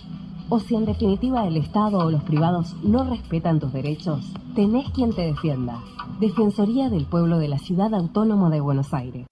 O 0.50 0.60
si 0.60 0.76
en 0.76 0.86
definitiva 0.86 1.48
el 1.48 1.58
Estado 1.58 1.98
o 1.98 2.12
los 2.12 2.22
privados 2.22 2.76
no 2.84 3.04
respetan 3.04 3.60
tus 3.60 3.74
derechos, 3.74 4.32
tenés 4.54 4.88
quien 4.92 5.12
te 5.12 5.24
defienda. 5.24 5.80
Defensoría 6.20 6.92
del 6.92 7.06
Pueblo 7.06 7.40
de 7.40 7.48
la 7.48 7.58
Ciudad 7.58 7.96
Autónoma 7.96 8.52
de 8.52 8.62
Buenos 8.62 8.94
Aires. 8.94 9.26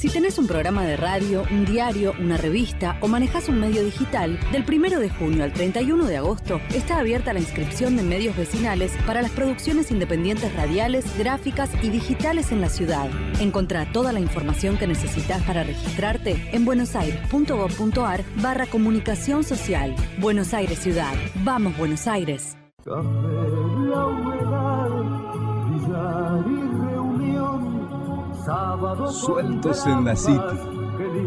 Si 0.00 0.08
tenés 0.08 0.38
un 0.38 0.46
programa 0.46 0.82
de 0.86 0.96
radio, 0.96 1.44
un 1.50 1.66
diario, 1.66 2.14
una 2.18 2.38
revista 2.38 2.96
o 3.02 3.06
manejas 3.06 3.50
un 3.50 3.60
medio 3.60 3.84
digital, 3.84 4.40
del 4.50 4.64
1 4.66 4.98
de 4.98 5.10
junio 5.10 5.44
al 5.44 5.52
31 5.52 6.06
de 6.06 6.16
agosto 6.16 6.58
está 6.74 7.00
abierta 7.00 7.34
la 7.34 7.40
inscripción 7.40 7.98
de 7.98 8.02
medios 8.02 8.34
vecinales 8.34 8.92
para 9.06 9.20
las 9.20 9.30
producciones 9.30 9.90
independientes 9.90 10.56
radiales, 10.56 11.04
gráficas 11.18 11.68
y 11.82 11.90
digitales 11.90 12.50
en 12.50 12.62
la 12.62 12.70
ciudad. 12.70 13.10
Encontrá 13.40 13.92
toda 13.92 14.14
la 14.14 14.20
información 14.20 14.78
que 14.78 14.86
necesitas 14.86 15.42
para 15.42 15.64
registrarte 15.64 16.48
en 16.50 16.64
buenosaires.gov.ar 16.64 18.24
barra 18.36 18.64
comunicación 18.64 19.44
social. 19.44 19.94
Buenos 20.18 20.54
Aires 20.54 20.78
Ciudad. 20.78 21.12
Vamos 21.44 21.76
Buenos 21.76 22.06
Aires. 22.06 22.56
Sueltos 29.10 29.86
en 29.86 30.04
la 30.04 30.16
City. 30.16 30.38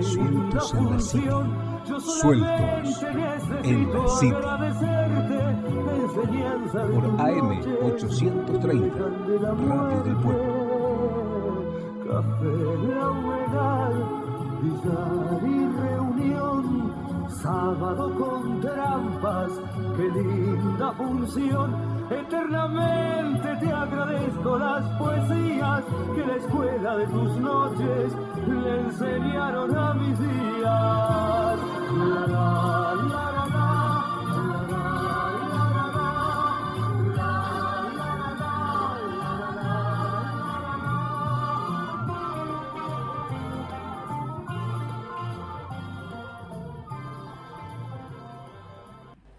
Sueltos 0.02 0.74
en 0.74 0.92
la 0.92 1.00
City. 1.00 1.30
Sueltos 2.00 3.04
en 3.64 3.94
la 3.94 4.08
City. 4.08 4.34
Por 6.72 7.06
AM 7.22 7.50
830, 7.84 8.98
Radio 9.68 10.04
del 10.04 10.16
Pueblo. 10.18 10.54
Café 12.04 12.56
La 12.90 13.10
Humedad, 13.10 13.92
y 14.64 15.66
reunión, 15.82 16.93
sábado 17.44 18.10
con 18.18 18.62
trampas, 18.62 19.52
qué 19.98 20.10
linda 20.10 20.94
función. 20.94 21.76
Eternamente 22.10 23.56
te 23.60 23.72
agradezco 23.72 24.58
las 24.58 24.84
poesías 24.98 25.84
que 26.16 26.26
la 26.26 26.36
escuela 26.38 26.98
de 26.98 27.08
tus 27.08 27.38
noches 27.38 28.14
le 28.48 28.80
enseñaron 28.80 29.78
a 29.78 29.94
mis 29.94 30.20
días. 30.20 31.60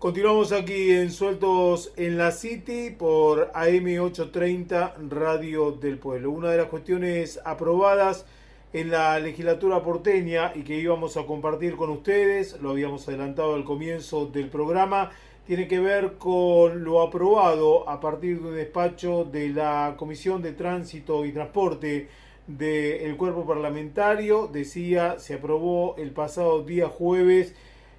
Continuamos 0.04 0.52
aquí 0.52 0.90
en 0.90 1.10
Sueltos 1.10 1.94
en 1.96 2.18
la 2.18 2.30
City 2.30 2.90
por 2.90 3.50
AM830 3.52 5.08
Radio 5.08 5.72
del 5.72 5.96
Pueblo. 5.96 6.30
Una 6.30 6.50
de 6.50 6.58
las 6.58 6.66
cuestiones 6.66 7.40
aprobadas 7.42 8.26
en 8.74 8.90
la 8.90 9.18
legislatura 9.18 9.82
porteña 9.82 10.52
y 10.54 10.60
que 10.60 10.76
íbamos 10.76 11.16
a 11.16 11.24
compartir 11.24 11.74
con 11.76 11.88
ustedes, 11.88 12.60
lo 12.60 12.72
habíamos 12.72 13.08
adelantado 13.08 13.54
al 13.54 13.64
comienzo 13.64 14.26
del 14.26 14.50
programa, 14.50 15.10
tiene 15.46 15.68
que 15.68 15.80
ver 15.80 16.18
con 16.18 16.84
lo 16.84 17.00
aprobado 17.00 17.88
a 17.88 17.98
partir 17.98 18.42
de 18.42 18.48
un 18.48 18.56
despacho 18.56 19.24
de 19.24 19.48
la 19.48 19.94
Comisión 19.96 20.42
de 20.42 20.52
Tránsito 20.52 21.24
y 21.24 21.32
Transporte 21.32 22.08
del 22.46 23.16
cuerpo 23.16 23.46
parlamentario. 23.46 24.50
Decía, 24.52 25.18
se 25.18 25.32
aprobó 25.32 25.96
el 25.96 26.10
pasado 26.10 26.62
día 26.62 26.90
jueves 26.90 27.54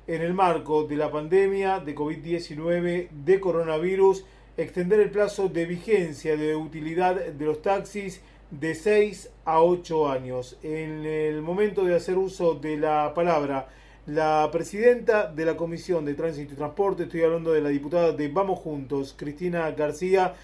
en 0.08 0.22
el 0.22 0.34
marco 0.34 0.84
de 0.84 0.96
la 0.96 1.12
pandemia 1.12 1.80
de 1.80 1.96
COVID-19 1.96 3.10
de 3.10 3.39
coronavirus, 3.39 4.26
extender 4.58 5.00
el 5.00 5.10
plazo 5.10 5.50
de 5.50 5.65
vigencia 5.65 6.38
de 6.38 6.56
utilidad 6.56 7.15
de 7.15 7.46
los 7.46 7.62
taxis 7.62 8.22
de 8.52 8.76
6 8.76 9.32
a 9.46 9.62
8 9.62 10.10
años. 10.10 10.58
En 10.62 11.06
el 11.06 11.41
momento 11.41 11.84
de 11.84 11.96
hacer 11.96 12.18
uso 12.18 12.54
de 12.54 12.78
la 12.78 13.13
palabra, 13.15 13.68
la 14.06 14.48
presidenta 14.52 15.32
de 15.32 15.46
la 15.46 15.58
Comisión 15.58 16.06
de 16.06 16.13
Tránsito 16.13 16.54
y 16.54 16.58
Transporte, 16.58 17.04
estoy 17.04 17.24
hablando 17.24 17.52
de 17.52 17.62
la 17.62 17.70
diputada 17.70 18.12
de 18.12 18.28
Vamos 18.28 18.60
Juntos, 18.60 19.15
Cristina 19.18 19.72
García, 19.72 20.36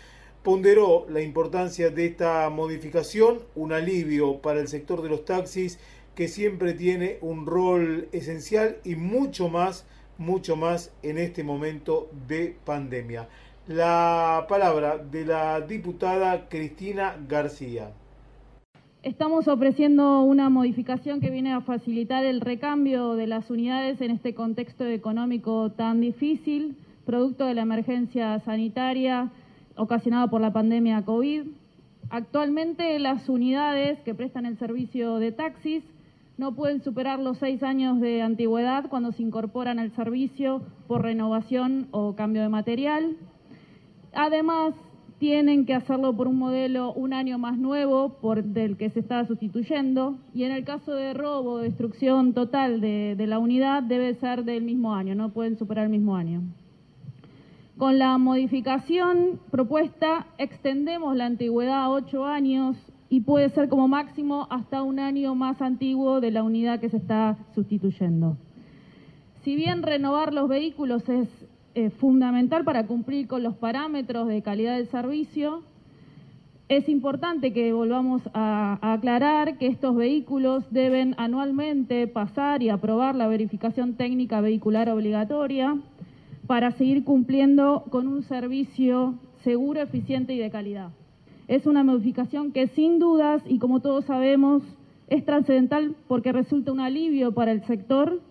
ponderó 0.42 1.06
la 1.08 1.22
importancia 1.22 1.92
de 1.92 2.08
esta 2.08 2.50
modificación, 2.50 3.42
un 3.54 3.74
alivio 3.74 4.42
para 4.42 4.60
el 4.60 4.68
sector 4.68 5.04
de 5.04 5.10
los 5.10 5.24
taxis 5.24 5.78
que 6.16 6.28
siempre 6.28 6.74
tiene 6.74 7.18
un 7.22 7.46
rol 7.46 8.08
esencial 8.12 8.78
y 8.84 8.96
mucho 8.96 9.50
más, 9.50 9.86
mucho 10.18 10.56
más 10.56 10.94
en 11.04 11.18
este 11.18 11.44
momento 11.44 12.10
de 12.28 12.56
pandemia. 12.66 13.28
La 13.68 14.46
palabra 14.50 14.98
de 14.98 15.26
la 15.26 15.62
diputada 15.62 16.50
Cristina 16.50 17.16
García. 17.28 17.92
Estamos 19.04 19.48
ofreciendo 19.48 20.22
una 20.22 20.50
modificación 20.50 21.22
que 21.22 21.32
viene 21.32 21.54
a 21.54 21.62
facilitar 21.62 22.24
el 22.24 22.42
recambio 22.42 23.16
de 23.16 23.26
las 23.26 23.50
unidades 23.50 24.00
en 24.02 24.12
este 24.12 24.36
contexto 24.36 24.86
económico 24.86 25.72
tan 25.72 26.02
difícil, 26.02 26.78
producto 27.06 27.46
de 27.46 27.56
la 27.56 27.64
emergencia 27.64 28.40
sanitaria 28.42 29.32
ocasionada 29.76 30.30
por 30.30 30.42
la 30.42 30.54
pandemia 30.54 31.04
COVID. 31.04 31.44
Actualmente 32.12 33.00
las 33.00 33.28
unidades 33.30 34.00
que 34.02 34.14
prestan 34.14 34.46
el 34.46 34.58
servicio 34.58 35.18
de 35.18 35.32
taxis 35.32 35.84
no 36.42 36.56
pueden 36.56 36.82
superar 36.82 37.20
los 37.20 37.38
seis 37.38 37.62
años 37.62 38.02
de 38.02 38.24
antigüedad 38.24 38.90
cuando 38.90 39.12
se 39.12 39.22
incorporan 39.22 39.78
al 39.78 39.92
servicio 39.92 40.64
por 40.88 41.04
renovación 41.04 41.88
o 41.92 42.16
cambio 42.16 42.42
de 42.42 42.50
material. 42.50 43.16
Además, 44.12 44.74
tienen 45.20 45.68
que 45.68 45.76
hacerlo 45.76 46.18
por 46.18 46.28
un 46.28 46.40
modelo 46.40 46.94
un 46.94 47.14
año 47.14 47.38
más 47.38 47.60
nuevo 47.60 48.18
del 48.44 48.76
que 48.76 48.90
se 48.90 49.02
está 49.02 49.24
sustituyendo 49.28 50.18
y 50.34 50.46
en 50.46 50.52
el 50.52 50.64
caso 50.64 50.96
de 50.96 51.14
robo 51.14 51.52
o 51.52 51.58
destrucción 51.60 52.34
total 52.34 52.82
de, 52.82 53.14
de 53.16 53.28
la 53.28 53.38
unidad 53.38 53.84
debe 53.84 54.16
ser 54.16 54.44
del 54.44 54.64
mismo 54.64 54.96
año, 54.96 55.14
no 55.14 55.30
pueden 55.30 55.60
superar 55.60 55.84
el 55.84 55.92
mismo 55.92 56.16
año. 56.16 56.42
Con 57.78 58.00
la 58.00 58.18
modificación 58.18 59.40
propuesta 59.52 60.26
extendemos 60.40 61.16
la 61.16 61.28
antigüedad 61.28 61.84
a 61.84 61.90
ocho 61.90 62.26
años 62.26 62.76
y 63.12 63.20
puede 63.20 63.50
ser 63.50 63.68
como 63.68 63.90
máximo 63.90 64.48
hasta 64.50 64.82
un 64.84 64.98
año 64.98 65.36
más 65.36 65.62
antiguo 65.62 66.22
de 66.22 66.32
la 66.32 66.44
unidad 66.44 66.80
que 66.80 66.90
se 66.90 66.96
está 66.96 67.38
sustituyendo. 67.54 68.38
Si 69.44 69.58
bien 69.58 69.84
renovar 69.84 70.34
los 70.34 70.48
vehículos 70.48 71.08
es 71.10 71.28
eh, 71.76 71.90
fundamental 71.90 72.64
para 72.64 72.88
cumplir 72.88 73.28
con 73.28 73.44
los 73.44 73.56
parámetros 73.58 74.30
de 74.30 74.42
calidad 74.42 74.78
del 74.78 74.88
servicio. 74.88 75.62
Es 76.70 76.88
importante 76.88 77.52
que 77.52 77.74
volvamos 77.74 78.22
a, 78.34 78.80
a, 78.82 78.94
aclarar 78.94 79.58
que 79.58 79.68
estos 79.68 79.94
vehículos 79.94 80.64
deben 80.72 81.14
anualmente 81.18 82.08
pasar 82.08 82.64
y 82.64 82.70
aprobar 82.70 83.16
la 83.16 83.28
verificación 83.28 83.96
técnica 83.96 84.40
vehicular 84.40 84.90
obligatoria 84.90 85.78
para 86.48 86.72
seguir 86.72 87.04
cumpliendo 87.04 87.84
con 87.90 88.08
un 88.08 88.24
servicio 88.24 89.16
seguro, 89.44 89.82
eficiente 89.82 90.34
y 90.34 90.40
de 90.40 90.50
calidad. 90.50 90.92
Es 91.52 91.66
una 91.66 91.84
modificación 91.84 92.54
que 92.54 92.68
sin 92.68 92.98
dudas 92.98 93.44
y 93.46 93.60
como 93.60 93.82
todos 93.82 94.06
sabemos 94.06 94.64
es 95.10 95.26
trascendental 95.26 95.98
porque 96.08 96.32
resulta 96.32 96.72
un 96.72 96.80
alivio 96.80 97.34
para 97.34 97.52
el 97.52 97.62
sector 97.66 98.22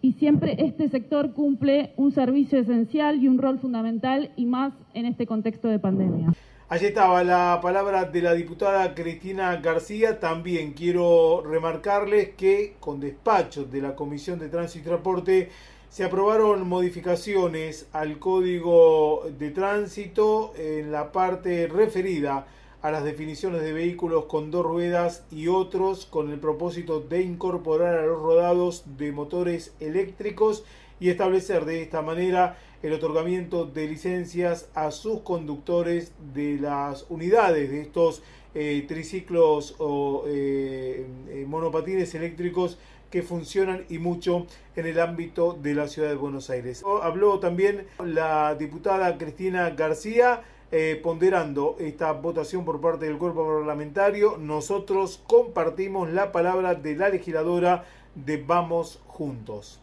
y 0.00 0.12
siempre 0.12 0.54
este 0.60 0.88
sector 0.88 1.32
cumple 1.32 1.92
un 1.96 2.12
servicio 2.12 2.60
esencial 2.60 3.20
y 3.20 3.26
un 3.26 3.38
rol 3.38 3.58
fundamental 3.58 4.30
y 4.36 4.46
más 4.46 4.72
en 4.94 5.06
este 5.06 5.26
contexto 5.26 5.66
de 5.66 5.80
pandemia. 5.80 6.34
Allí 6.68 6.86
estaba 6.86 7.24
la 7.24 7.58
palabra 7.60 8.04
de 8.04 8.22
la 8.22 8.34
diputada 8.34 8.94
Cristina 8.94 9.56
García. 9.56 10.20
También 10.20 10.72
quiero 10.72 11.42
remarcarles 11.42 12.28
que 12.36 12.76
con 12.78 13.00
despacho 13.00 13.64
de 13.64 13.82
la 13.82 13.96
Comisión 13.96 14.38
de 14.38 14.48
Tránsito 14.48 14.84
y 14.84 14.88
Transporte 14.90 15.48
se 15.96 16.04
aprobaron 16.04 16.68
modificaciones 16.68 17.86
al 17.90 18.18
Código 18.18 19.30
de 19.38 19.50
Tránsito 19.50 20.52
en 20.58 20.92
la 20.92 21.10
parte 21.10 21.68
referida 21.68 22.46
a 22.82 22.90
las 22.90 23.02
definiciones 23.02 23.62
de 23.62 23.72
vehículos 23.72 24.26
con 24.26 24.50
dos 24.50 24.66
ruedas 24.66 25.24
y 25.30 25.48
otros 25.48 26.04
con 26.04 26.30
el 26.30 26.38
propósito 26.38 27.00
de 27.00 27.22
incorporar 27.22 27.94
a 27.94 28.04
los 28.04 28.20
rodados 28.20 28.84
de 28.98 29.10
motores 29.10 29.72
eléctricos 29.80 30.64
y 31.00 31.08
establecer 31.08 31.64
de 31.64 31.80
esta 31.80 32.02
manera 32.02 32.58
el 32.82 32.92
otorgamiento 32.92 33.64
de 33.64 33.88
licencias 33.88 34.68
a 34.74 34.90
sus 34.90 35.20
conductores 35.20 36.12
de 36.34 36.58
las 36.60 37.06
unidades 37.08 37.70
de 37.70 37.80
estos 37.80 38.22
eh, 38.54 38.84
triciclos 38.86 39.74
o 39.78 40.24
eh, 40.26 41.06
eh, 41.30 41.44
monopatines 41.48 42.14
eléctricos 42.14 42.78
que 43.10 43.22
funcionan 43.22 43.84
y 43.88 43.98
mucho 43.98 44.46
en 44.74 44.86
el 44.86 45.00
ámbito 45.00 45.52
de 45.52 45.74
la 45.74 45.88
ciudad 45.88 46.08
de 46.08 46.16
Buenos 46.16 46.50
Aires. 46.50 46.82
Habló 47.02 47.38
también 47.38 47.86
la 48.04 48.54
diputada 48.54 49.16
Cristina 49.18 49.70
García 49.70 50.42
eh, 50.72 51.00
ponderando 51.00 51.76
esta 51.78 52.10
votación 52.10 52.64
por 52.64 52.80
parte 52.80 53.06
del 53.06 53.18
cuerpo 53.18 53.46
parlamentario, 53.46 54.36
nosotros 54.36 55.22
compartimos 55.28 56.10
la 56.10 56.32
palabra 56.32 56.74
de 56.74 56.96
la 56.96 57.08
legisladora 57.08 57.84
de 58.16 58.42
Vamos 58.44 59.00
Juntos. 59.06 59.80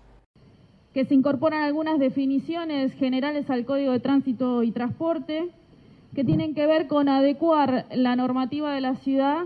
Que 0.93 1.05
se 1.05 1.13
incorporan 1.13 1.63
algunas 1.63 1.99
definiciones 1.99 2.93
generales 2.95 3.49
al 3.49 3.63
Código 3.63 3.93
de 3.93 4.01
Tránsito 4.01 4.61
y 4.61 4.71
Transporte 4.71 5.51
que 6.13 6.25
tienen 6.25 6.53
que 6.53 6.67
ver 6.67 6.87
con 6.87 7.07
adecuar 7.07 7.85
la 7.91 8.17
normativa 8.17 8.73
de 8.73 8.81
la 8.81 8.95
ciudad 8.95 9.45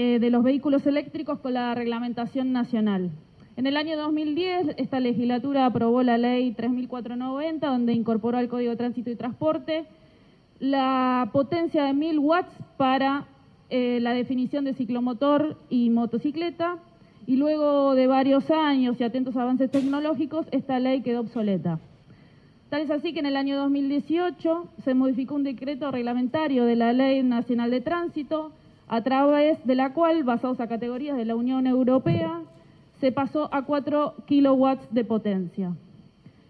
eh, 0.00 0.20
de 0.20 0.30
los 0.30 0.44
vehículos 0.44 0.86
eléctricos 0.86 1.40
con 1.40 1.54
la 1.54 1.74
reglamentación 1.74 2.52
nacional. 2.52 3.10
En 3.56 3.66
el 3.66 3.76
año 3.76 3.96
2010, 3.96 4.76
esta 4.76 5.00
legislatura 5.00 5.66
aprobó 5.66 6.04
la 6.04 6.16
ley 6.16 6.52
3490, 6.52 7.66
donde 7.66 7.94
incorporó 7.94 8.38
al 8.38 8.46
Código 8.46 8.70
de 8.70 8.76
Tránsito 8.76 9.10
y 9.10 9.16
Transporte 9.16 9.86
la 10.60 11.30
potencia 11.32 11.82
de 11.82 11.94
1000 11.94 12.18
watts 12.20 12.52
para 12.76 13.26
eh, 13.70 13.98
la 14.00 14.12
definición 14.12 14.66
de 14.66 14.74
ciclomotor 14.74 15.56
y 15.68 15.90
motocicleta 15.90 16.78
y 17.26 17.34
luego 17.34 17.96
de 17.96 18.06
varios 18.06 18.48
años 18.52 19.00
y 19.00 19.02
atentos 19.02 19.36
avances 19.36 19.68
tecnológicos, 19.68 20.46
esta 20.52 20.78
ley 20.78 21.02
quedó 21.02 21.22
obsoleta. 21.22 21.80
Tal 22.70 22.82
es 22.82 22.90
así 22.92 23.12
que 23.12 23.18
en 23.18 23.26
el 23.26 23.36
año 23.36 23.56
2018 23.56 24.68
se 24.84 24.94
modificó 24.94 25.34
un 25.34 25.42
decreto 25.42 25.90
reglamentario 25.90 26.66
de 26.66 26.76
la 26.76 26.92
Ley 26.92 27.24
Nacional 27.24 27.72
de 27.72 27.80
Tránsito, 27.80 28.52
a 28.88 29.02
través 29.02 29.64
de 29.66 29.74
la 29.74 29.92
cual, 29.92 30.24
basados 30.24 30.60
a 30.60 30.68
categorías 30.68 31.16
de 31.16 31.24
la 31.24 31.36
Unión 31.36 31.66
Europea, 31.66 32.40
se 33.00 33.12
pasó 33.12 33.48
a 33.52 33.62
4 33.62 34.14
kilowatts 34.26 34.92
de 34.92 35.04
potencia. 35.04 35.72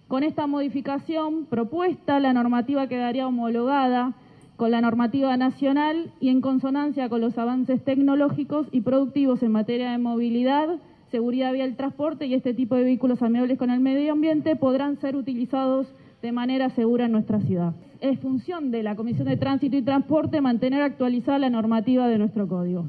Con 0.06 0.22
esta 0.22 0.46
modificación 0.46 1.44
propuesta, 1.44 2.18
la 2.20 2.32
normativa 2.32 2.86
quedaría 2.86 3.26
homologada 3.26 4.14
con 4.56 4.70
la 4.70 4.80
normativa 4.80 5.36
nacional 5.36 6.12
y 6.18 6.30
en 6.30 6.40
consonancia 6.40 7.08
con 7.08 7.20
los 7.20 7.36
avances 7.38 7.84
tecnológicos 7.84 8.66
y 8.72 8.80
productivos 8.80 9.42
en 9.42 9.52
materia 9.52 9.92
de 9.92 9.98
movilidad, 9.98 10.78
seguridad 11.10 11.52
vial, 11.52 11.76
transporte 11.76 12.26
y 12.26 12.34
este 12.34 12.54
tipo 12.54 12.74
de 12.74 12.84
vehículos 12.84 13.22
amigables 13.22 13.58
con 13.58 13.70
el 13.70 13.80
medio 13.80 14.12
ambiente 14.12 14.56
podrán 14.56 14.96
ser 14.96 15.14
utilizados 15.14 15.86
de 16.22 16.32
manera 16.32 16.70
segura 16.70 17.04
en 17.04 17.12
nuestra 17.12 17.40
ciudad. 17.40 17.74
Es 18.00 18.20
función 18.20 18.70
de 18.70 18.84
la 18.84 18.94
Comisión 18.94 19.26
de 19.26 19.36
Tránsito 19.36 19.76
y 19.76 19.82
Transporte 19.82 20.40
mantener 20.40 20.82
actualizada 20.82 21.40
la 21.40 21.50
normativa 21.50 22.06
de 22.06 22.18
nuestro 22.18 22.46
código. 22.46 22.84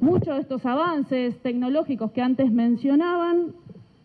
Muchos 0.00 0.34
de 0.34 0.40
estos 0.40 0.64
avances 0.64 1.38
tecnológicos 1.42 2.12
que 2.12 2.22
antes 2.22 2.50
mencionaban, 2.50 3.52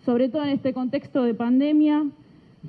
sobre 0.06 0.28
todo 0.28 0.44
en 0.44 0.50
este 0.50 0.74
contexto 0.74 1.24
de 1.24 1.34
pandemia, 1.34 2.06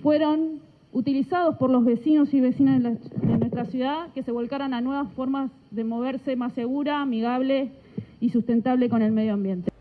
fueron 0.02 0.60
utilizados 0.92 1.56
por 1.56 1.70
los 1.70 1.84
vecinos 1.84 2.32
y 2.32 2.40
vecinas 2.40 2.80
de, 2.80 2.96
nuestra 3.38 3.64
ciudad 3.64 4.12
que 4.14 4.22
se 4.22 4.30
volcaran 4.30 4.72
a 4.72 4.80
nuevas 4.80 5.12
formas 5.14 5.50
de 5.72 5.82
moverse 5.82 6.36
más 6.36 6.52
segura, 6.52 7.00
amigable 7.00 7.72
y 8.20 8.30
sustentable 8.30 8.88
con 8.88 9.02
el 9.02 9.10
medio 9.10 9.34
ambiente. 9.34 9.72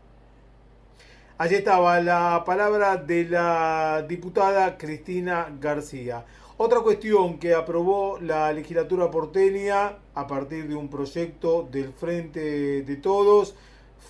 Allí 1.38 1.54
estaba 1.54 2.00
la 2.00 2.42
palabra 2.44 2.96
de 2.96 3.28
la 3.28 4.04
diputada 4.08 4.76
Cristina 4.76 5.46
García. 5.60 6.24
Otra 6.60 6.80
cuestión 6.80 7.38
que 7.38 7.54
aprobó 7.54 8.18
la 8.18 8.52
legislatura 8.52 9.12
porteña 9.12 9.98
a 10.12 10.26
partir 10.26 10.66
de 10.66 10.74
un 10.74 10.88
proyecto 10.88 11.68
del 11.70 11.92
Frente 11.92 12.82
de 12.82 12.96
Todos 12.96 13.54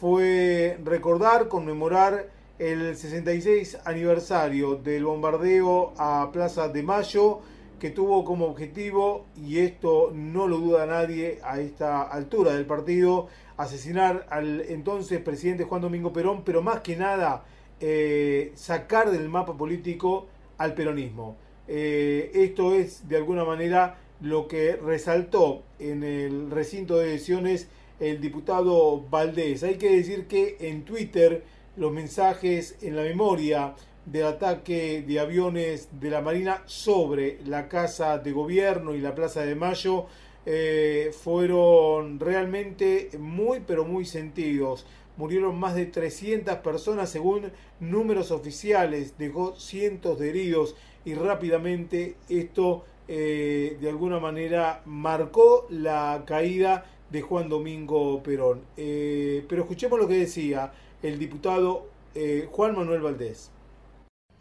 fue 0.00 0.78
recordar, 0.82 1.48
conmemorar 1.48 2.30
el 2.58 2.96
66 2.96 3.80
aniversario 3.84 4.76
del 4.76 5.04
bombardeo 5.04 5.92
a 5.98 6.30
Plaza 6.32 6.68
de 6.68 6.82
Mayo, 6.82 7.40
que 7.78 7.90
tuvo 7.90 8.24
como 8.24 8.46
objetivo, 8.46 9.26
y 9.36 9.58
esto 9.58 10.10
no 10.14 10.48
lo 10.48 10.56
duda 10.56 10.86
nadie 10.86 11.40
a 11.44 11.60
esta 11.60 12.00
altura 12.00 12.54
del 12.54 12.64
partido, 12.64 13.28
asesinar 13.58 14.26
al 14.30 14.62
entonces 14.62 15.20
presidente 15.20 15.64
Juan 15.64 15.82
Domingo 15.82 16.14
Perón, 16.14 16.44
pero 16.46 16.62
más 16.62 16.80
que 16.80 16.96
nada 16.96 17.44
eh, 17.78 18.52
sacar 18.54 19.10
del 19.10 19.28
mapa 19.28 19.54
político 19.54 20.28
al 20.56 20.72
peronismo. 20.72 21.36
Eh, 21.68 22.30
esto 22.34 22.74
es 22.74 23.08
de 23.08 23.18
alguna 23.18 23.44
manera 23.44 23.98
lo 24.20 24.48
que 24.48 24.76
resaltó 24.76 25.62
en 25.78 26.02
el 26.02 26.50
recinto 26.50 26.96
de 26.96 27.10
elecciones 27.10 27.68
el 28.00 28.20
diputado 28.20 29.02
Valdés. 29.08 29.62
Hay 29.62 29.76
que 29.76 29.94
decir 29.94 30.26
que 30.26 30.56
en 30.60 30.84
Twitter 30.84 31.42
los 31.76 31.92
mensajes 31.92 32.76
en 32.82 32.96
la 32.96 33.02
memoria 33.02 33.74
del 34.06 34.24
ataque 34.24 35.04
de 35.06 35.20
aviones 35.20 35.88
de 36.00 36.10
la 36.10 36.22
Marina 36.22 36.62
sobre 36.66 37.38
la 37.44 37.68
Casa 37.68 38.18
de 38.18 38.32
Gobierno 38.32 38.94
y 38.94 39.00
la 39.00 39.14
Plaza 39.14 39.42
de 39.42 39.54
Mayo 39.54 40.06
eh, 40.46 41.12
fueron 41.22 42.18
realmente 42.18 43.10
muy 43.18 43.60
pero 43.66 43.84
muy 43.84 44.06
sentidos. 44.06 44.86
Murieron 45.16 45.58
más 45.58 45.74
de 45.74 45.86
300 45.86 46.56
personas 46.58 47.10
según 47.10 47.50
números 47.80 48.30
oficiales, 48.30 49.18
dejó 49.18 49.56
cientos 49.56 50.18
de 50.18 50.30
heridos 50.30 50.74
y 51.08 51.14
rápidamente 51.14 52.16
esto 52.28 52.84
eh, 53.08 53.78
de 53.80 53.88
alguna 53.88 54.20
manera 54.20 54.82
marcó 54.84 55.66
la 55.70 56.22
caída 56.26 56.84
de 57.10 57.22
Juan 57.22 57.48
Domingo 57.48 58.22
Perón. 58.22 58.60
Eh, 58.76 59.42
pero 59.48 59.62
escuchemos 59.62 59.98
lo 59.98 60.06
que 60.06 60.18
decía 60.18 60.70
el 61.02 61.18
diputado 61.18 61.86
eh, 62.14 62.46
Juan 62.52 62.76
Manuel 62.76 63.00
Valdés. 63.00 63.50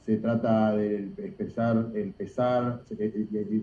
Se 0.06 0.18
trata 0.18 0.76
de 0.76 1.10
expresar 1.20 1.90
el 1.96 2.12
pesar, 2.12 2.84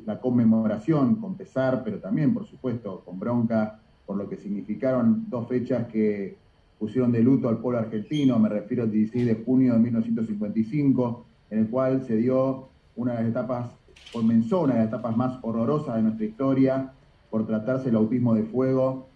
la 0.06 0.18
conmemoración 0.18 1.16
con 1.16 1.36
pesar, 1.36 1.82
pero 1.84 1.98
también, 1.98 2.32
por 2.32 2.46
supuesto, 2.46 3.02
con 3.04 3.18
bronca, 3.18 3.80
por 4.06 4.16
lo 4.16 4.30
que 4.30 4.38
significaron 4.38 5.26
dos 5.28 5.46
fechas 5.46 5.88
que 5.88 6.36
pusieron 6.78 7.12
de 7.12 7.20
luto 7.20 7.50
al 7.50 7.58
pueblo 7.58 7.80
argentino. 7.80 8.38
Me 8.38 8.48
refiero 8.48 8.84
al 8.84 8.90
16 8.90 9.26
de 9.26 9.44
junio 9.44 9.74
de 9.74 9.80
1955, 9.80 11.26
en 11.50 11.58
el 11.58 11.68
cual 11.68 12.02
se 12.06 12.16
dio 12.16 12.72
una 12.96 13.12
de 13.12 13.20
las 13.20 13.30
etapas, 13.30 13.70
comenzó 14.12 14.62
una 14.62 14.74
de 14.74 14.80
las 14.80 14.88
etapas 14.88 15.16
más 15.16 15.38
horrorosas 15.42 15.96
de 15.96 16.02
nuestra 16.02 16.26
historia, 16.26 16.92
por 17.30 17.46
tratarse 17.46 17.88
el 17.88 17.96
autismo 17.96 18.34
de 18.34 18.44
fuego 18.44 19.08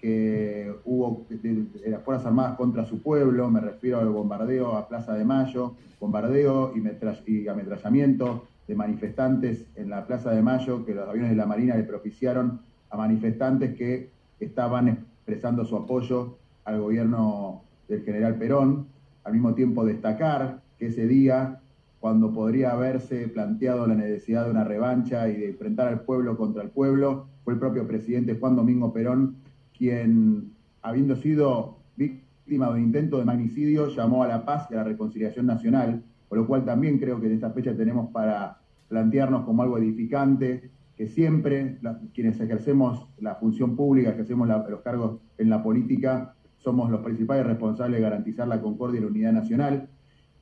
que 0.00 0.70
hubo 0.84 1.24
de, 1.30 1.64
las 1.86 2.02
Fuerzas 2.02 2.26
Armadas 2.26 2.56
contra 2.56 2.84
su 2.84 3.00
pueblo, 3.00 3.50
me 3.50 3.60
refiero 3.60 3.98
al 4.00 4.10
bombardeo 4.10 4.76
a 4.76 4.86
Plaza 4.86 5.14
de 5.14 5.24
Mayo, 5.24 5.74
bombardeo 5.98 6.72
y, 6.76 7.32
y 7.32 7.48
ametrallamiento 7.48 8.44
de 8.68 8.74
manifestantes 8.74 9.64
en 9.76 9.90
la 9.90 10.06
Plaza 10.06 10.30
de 10.30 10.42
Mayo, 10.42 10.84
que 10.84 10.94
los 10.94 11.08
aviones 11.08 11.30
de 11.30 11.36
la 11.36 11.46
Marina 11.46 11.74
le 11.74 11.84
propiciaron 11.84 12.60
a 12.90 12.96
manifestantes 12.96 13.74
que 13.76 14.10
estaban 14.40 14.88
expresando 14.88 15.64
su 15.64 15.74
apoyo 15.74 16.36
al 16.64 16.80
gobierno 16.80 17.62
del 17.88 18.04
general 18.04 18.36
Perón, 18.36 18.86
al 19.24 19.32
mismo 19.32 19.54
tiempo 19.54 19.84
destacar 19.84 20.60
que 20.78 20.88
ese 20.88 21.06
día, 21.06 21.60
cuando 22.04 22.34
podría 22.34 22.72
haberse 22.72 23.28
planteado 23.28 23.86
la 23.86 23.94
necesidad 23.94 24.44
de 24.44 24.50
una 24.50 24.62
revancha 24.62 25.26
y 25.26 25.38
de 25.38 25.48
enfrentar 25.48 25.88
al 25.88 26.02
pueblo 26.02 26.36
contra 26.36 26.62
el 26.62 26.68
pueblo, 26.68 27.28
fue 27.44 27.54
el 27.54 27.58
propio 27.58 27.88
presidente 27.88 28.36
Juan 28.38 28.56
Domingo 28.56 28.92
Perón 28.92 29.36
quien, 29.74 30.52
habiendo 30.82 31.16
sido 31.16 31.78
víctima 31.96 32.66
de 32.66 32.72
un 32.74 32.80
intento 32.82 33.16
de 33.16 33.24
magnicidio, 33.24 33.88
llamó 33.88 34.22
a 34.22 34.28
la 34.28 34.44
paz 34.44 34.66
y 34.70 34.74
a 34.74 34.76
la 34.76 34.84
reconciliación 34.84 35.46
nacional, 35.46 36.02
por 36.28 36.36
lo 36.36 36.46
cual 36.46 36.66
también 36.66 36.98
creo 36.98 37.18
que 37.22 37.26
en 37.28 37.32
esta 37.32 37.52
fecha 37.52 37.74
tenemos 37.74 38.10
para 38.10 38.58
plantearnos 38.88 39.46
como 39.46 39.62
algo 39.62 39.78
edificante, 39.78 40.68
que 40.98 41.08
siempre 41.08 41.78
quienes 42.12 42.38
ejercemos 42.38 43.08
la 43.18 43.36
función 43.36 43.76
pública, 43.76 44.10
ejercemos 44.10 44.46
los 44.46 44.82
cargos 44.82 45.20
en 45.38 45.48
la 45.48 45.62
política, 45.62 46.34
somos 46.58 46.90
los 46.90 47.00
principales 47.00 47.46
responsables 47.46 47.96
de 47.96 48.02
garantizar 48.02 48.46
la 48.46 48.60
concordia 48.60 48.98
y 48.98 49.04
la 49.04 49.08
unidad 49.08 49.32
nacional. 49.32 49.88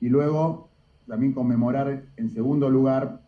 Y 0.00 0.08
luego 0.08 0.71
también 1.06 1.32
conmemorar, 1.32 2.04
en 2.16 2.30
segundo 2.30 2.70
lugar, 2.70 3.22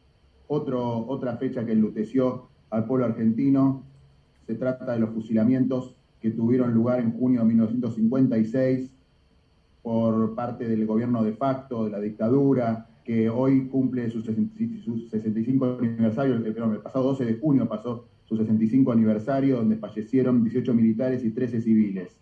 otro, 0.46 1.06
otra 1.06 1.36
fecha 1.36 1.64
que 1.64 1.72
enluteció 1.72 2.48
al 2.70 2.86
pueblo 2.86 3.06
argentino, 3.06 3.82
se 4.46 4.54
trata 4.54 4.92
de 4.92 5.00
los 5.00 5.10
fusilamientos 5.10 5.94
que 6.20 6.30
tuvieron 6.30 6.72
lugar 6.72 7.00
en 7.00 7.12
junio 7.12 7.40
de 7.40 7.46
1956 7.46 8.90
por 9.82 10.34
parte 10.34 10.66
del 10.66 10.86
gobierno 10.86 11.22
de 11.22 11.32
facto, 11.34 11.84
de 11.84 11.90
la 11.90 12.00
dictadura, 12.00 12.88
que 13.04 13.28
hoy 13.28 13.68
cumple 13.68 14.10
su, 14.10 14.22
65 14.22 15.78
aniversario, 15.78 16.36
eh, 16.36 16.54
el 16.56 16.78
pasado 16.78 17.04
12 17.04 17.24
de 17.26 17.34
junio 17.34 17.68
pasó 17.68 18.06
su 18.24 18.36
65 18.36 18.90
aniversario, 18.92 19.56
donde 19.56 19.76
fallecieron 19.76 20.42
18 20.42 20.72
militares 20.72 21.22
y 21.24 21.30
13 21.30 21.60
civiles. 21.60 22.16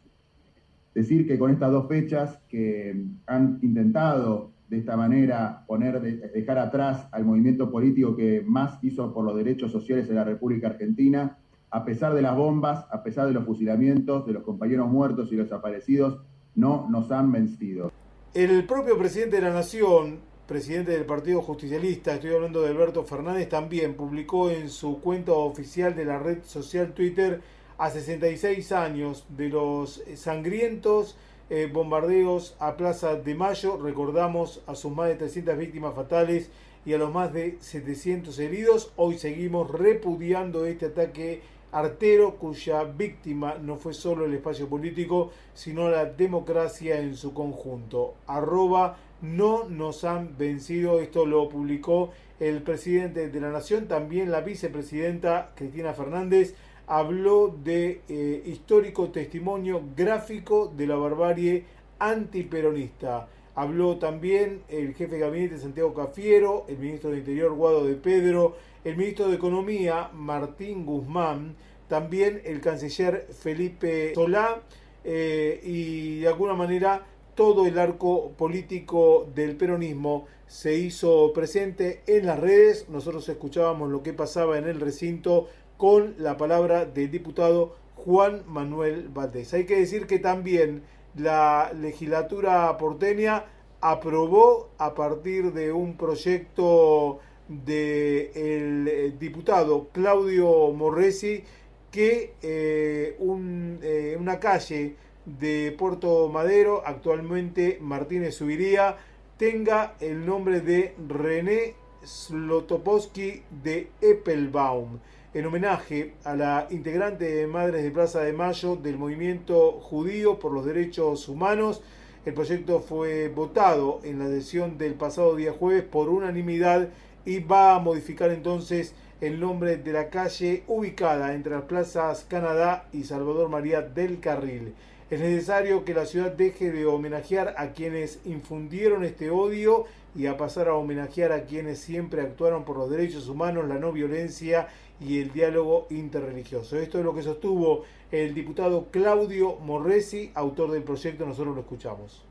Decir 0.95 1.27
que 1.27 1.39
con 1.39 1.53
estas 1.53 1.71
dos 1.71 1.89
fechas 1.89 2.41
que 2.49 3.07
han 3.27 3.59
intentado 3.63 4.52
de 4.73 4.79
esta 4.79 4.97
manera 4.97 5.65
poner, 5.67 6.01
dejar 6.01 6.59
atrás 6.59 7.07
al 7.13 7.27
movimiento 7.27 7.71
político 7.71 8.17
que 8.17 8.43
más 8.43 8.83
hizo 8.83 9.13
por 9.13 9.23
los 9.23 9.37
derechos 9.37 9.71
sociales 9.71 10.09
en 10.09 10.15
la 10.17 10.25
República 10.25 10.69
Argentina, 10.69 11.37
a 11.71 11.85
pesar 11.85 12.15
de 12.15 12.23
las 12.23 12.35
bombas, 12.35 12.87
a 12.91 13.03
pesar 13.03 13.27
de 13.27 13.35
los 13.35 13.45
fusilamientos, 13.45 14.25
de 14.27 14.33
los 14.33 14.43
compañeros 14.43 14.89
muertos 14.89 15.31
y 15.31 15.37
los 15.37 15.51
desaparecidos, 15.51 16.23
no 16.55 16.89
nos 16.89 17.13
han 17.13 17.31
vencido. 17.31 17.93
El 18.33 18.65
propio 18.65 18.97
presidente 18.97 19.37
de 19.37 19.43
la 19.43 19.53
Nación, 19.53 20.21
presidente 20.49 20.93
del 20.93 21.05
Partido 21.05 21.43
Justicialista, 21.43 22.15
estoy 22.15 22.33
hablando 22.33 22.63
de 22.63 22.69
Alberto 22.69 23.05
Fernández, 23.05 23.51
también 23.51 23.93
publicó 23.93 24.49
en 24.49 24.71
su 24.71 25.03
cuenta 25.03 25.33
oficial 25.33 25.95
de 25.95 26.07
la 26.07 26.19
red 26.19 26.39
social 26.45 26.95
Twitter 26.95 27.43
a 27.77 27.91
66 27.91 28.73
años 28.73 29.27
de 29.37 29.51
los 29.51 30.03
sangrientos 30.15 31.19
eh, 31.55 31.69
bombardeos 31.71 32.57
a 32.61 32.79
Plaza 32.79 33.15
de 33.15 33.35
Mayo. 33.35 33.77
Recordamos 33.77 34.63
a 34.67 34.75
sus 34.75 34.91
más 34.91 35.09
de 35.09 35.17
300 35.17 35.59
víctimas 35.59 35.95
fatales 35.95 36.49
y 36.87 36.95
a 36.95 36.99
los 36.99 37.13
más 37.13 37.35
de 37.35 37.59
700 37.61 38.39
heridos. 38.39 38.91
Hoy 38.97 39.19
seguimos 39.19 39.71
repudiando 39.71 40.65
este 40.65 40.87
ataque 40.87 41.43
artero 41.71 42.37
cuya 42.37 42.85
víctima 42.85 43.57
no 43.61 43.77
fue 43.77 43.93
solo 43.93 44.25
el 44.25 44.33
espacio 44.33 44.67
político, 44.67 45.31
sino 45.53 45.91
la 45.91 46.07
democracia 46.07 46.99
en 46.99 47.17
su 47.17 47.35
conjunto. 47.35 48.15
Arroba 48.27 48.97
no 49.21 49.65
nos 49.69 50.05
han 50.05 50.39
vencido, 50.39 51.01
esto 51.01 51.27
lo 51.27 51.51
publicó 51.51 52.13
el 52.41 52.63
presidente 52.63 53.29
de 53.29 53.41
la 53.43 53.51
Nación, 53.51 53.89
también 53.89 54.31
la 54.31 54.41
vicepresidenta 54.41 55.53
Cristina 55.55 55.93
Fernández 55.93 56.55
habló 56.93 57.57
de 57.65 58.03
eh, 58.11 58.43
histórico 58.45 59.09
testimonio 59.09 59.83
gráfico 59.97 60.71
de 60.77 60.87
la 60.87 60.97
barbarie 60.97 61.65
antiperonista. 61.99 63.29
Habló 63.55 63.97
también 63.97 64.63
el 64.69 64.95
jefe 64.95 65.15
de 65.15 65.21
gabinete 65.21 65.57
Santiago 65.57 65.95
Cafiero, 65.95 66.67
el 66.69 66.77
ministro 66.77 67.09
de 67.09 67.19
Interior 67.19 67.55
Guado 67.55 67.87
de 67.87 67.95
Pedro, 67.95 68.57
el 68.85 68.99
ministro 68.99 69.29
de 69.29 69.37
Economía 69.37 70.11
Martín 70.13 70.85
Guzmán, 70.85 71.57
también 71.89 72.43
el 72.45 72.61
canciller 72.61 73.27
Felipe 73.41 74.13
Solá 74.15 74.61
eh, 75.03 75.61
y 75.65 76.21
de 76.21 76.29
alguna 76.29 76.53
manera 76.53 77.07
todo 77.35 77.65
el 77.65 77.79
arco 77.79 78.33
político 78.33 79.27
del 79.35 79.57
peronismo 79.57 80.27
se 80.47 80.75
hizo 80.75 81.33
presente 81.33 82.03
en 82.07 82.27
las 82.27 82.39
redes. 82.39 82.91
Nosotros 82.91 83.27
escuchábamos 83.31 83.91
lo 83.91 84.03
que 84.03 84.13
pasaba 84.13 84.59
en 84.59 84.69
el 84.69 84.79
recinto 84.79 85.49
con 85.83 86.15
la 86.19 86.37
palabra 86.37 86.85
del 86.85 87.11
diputado 87.11 87.75
Juan 87.97 88.45
Manuel 88.47 89.09
Valdés. 89.09 89.53
Hay 89.53 89.67
que 89.67 89.81
decir 89.81 90.07
que 90.07 90.21
también 90.21 90.85
la 91.17 91.73
legislatura 91.75 92.79
porteña 92.79 93.47
aprobó 93.81 94.71
a 94.79 94.95
partir 94.95 95.53
de 95.53 95.73
un 95.73 95.97
proyecto 95.97 97.19
del 97.49 98.87
eh, 98.87 99.13
diputado 99.19 99.89
Claudio 99.91 100.71
Morresi 100.71 101.43
que 101.91 102.35
eh, 102.41 103.19
eh, 103.19 104.17
una 104.21 104.39
calle 104.39 104.95
de 105.27 105.75
Puerto 105.77 106.29
Madero, 106.29 106.85
actualmente 106.87 107.79
Martínez 107.81 108.37
Subiría, 108.37 108.99
tenga 109.37 109.97
el 109.99 110.25
nombre 110.25 110.61
de 110.61 110.95
René 111.09 111.75
Slotopowski 112.05 113.43
de 113.65 113.89
Eppelbaum 114.01 115.01
en 115.35 115.47
homenaje 115.47 116.13
a 116.25 116.37
la 116.37 116.67
integrante 116.71 117.25
de 117.25 117.47
Madres 117.47 117.83
de 117.83 117.91
Plaza 117.91 118.21
de 118.21 118.35
Mayo 118.35 118.77
del 118.77 118.99
movimiento 118.99 119.73
judío 119.81 120.39
por 120.39 120.53
los 120.53 120.67
derechos 120.67 121.27
humanos. 121.29 121.81
El 122.27 122.35
proyecto 122.35 122.81
fue 122.81 123.29
votado 123.29 124.01
en 124.05 124.19
la 124.19 124.27
sesión 124.27 124.77
del 124.77 124.95
pasado 124.95 125.35
día 125.35 125.53
jueves 125.53 125.85
por 125.85 126.11
unanimidad 126.11 126.91
y 127.25 127.39
va 127.39 127.75
a 127.75 127.79
modificar 127.79 128.31
entonces 128.31 128.95
el 129.23 129.41
nombre 129.41 129.79
de 129.79 129.93
la 129.93 130.11
calle 130.11 130.65
ubicada 130.67 131.33
entre 131.33 131.53
las 131.53 131.63
plazas 131.63 132.27
Canadá 132.29 132.89
y 132.93 133.05
Salvador 133.05 133.49
María 133.49 133.81
del 133.81 134.21
Carril. 134.21 134.75
Es 135.11 135.21
necesario 135.21 135.85
que 135.85 135.95
la 135.95 136.07
ciudad 136.07 136.33
deje 136.33 136.73
de 136.73 136.85
homenajear 136.85 137.55
a 137.57 137.73
quienes 137.73 138.21
infundieron 138.25 139.05
este 139.05 139.31
odio 139.31 139.85
y 140.15 140.27
a 140.27 140.37
pasar 140.37 140.69
a 140.69 140.75
homenajear 140.75 141.33
a 141.33 141.45
quienes 141.45 141.79
siempre 141.79 142.21
actuaron 142.21 142.65
por 142.65 142.77
los 142.77 142.91
derechos 142.91 143.29
humanos, 143.29 143.69
la 143.69 143.79
no 143.79 143.93
violencia 143.93 144.69
y 145.07 145.19
el 145.19 145.33
diálogo 145.33 145.87
interreligioso. 145.91 146.79
Esto 146.79 146.99
es 146.99 147.05
lo 147.05 147.15
que 147.15 147.23
sostuvo 147.23 147.85
el 148.11 148.35
diputado 148.35 148.89
Claudio 148.91 149.57
Morresi, 149.61 150.31
autor 150.35 150.71
del 150.71 150.83
proyecto, 150.83 151.27
nosotros 151.27 151.55
lo 151.55 151.61
escuchamos. 151.63 152.25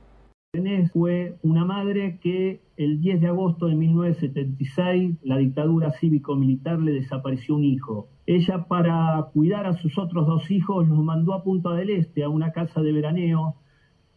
Fue 0.92 1.38
una 1.44 1.64
madre 1.64 2.20
que 2.22 2.60
el 2.76 3.00
10 3.00 3.22
de 3.22 3.28
agosto 3.28 3.68
de 3.68 3.76
1976 3.76 5.16
la 5.24 5.38
dictadura 5.38 5.94
cívico-militar 5.94 6.78
le 6.80 6.92
desapareció 6.92 7.56
un 7.56 7.64
hijo. 7.64 8.10
Ella 8.26 8.66
para 8.68 9.30
cuidar 9.34 9.66
a 9.66 9.78
sus 9.78 9.98
otros 9.98 10.28
dos 10.28 10.52
hijos 10.52 10.90
los 10.90 11.00
mandó 11.00 11.34
a 11.34 11.44
Punta 11.44 11.74
del 11.74 11.90
Este, 11.90 12.26
a 12.26 12.30
una 12.30 12.52
casa 12.52 12.82
de 12.82 12.92
veraneo, 12.92 13.56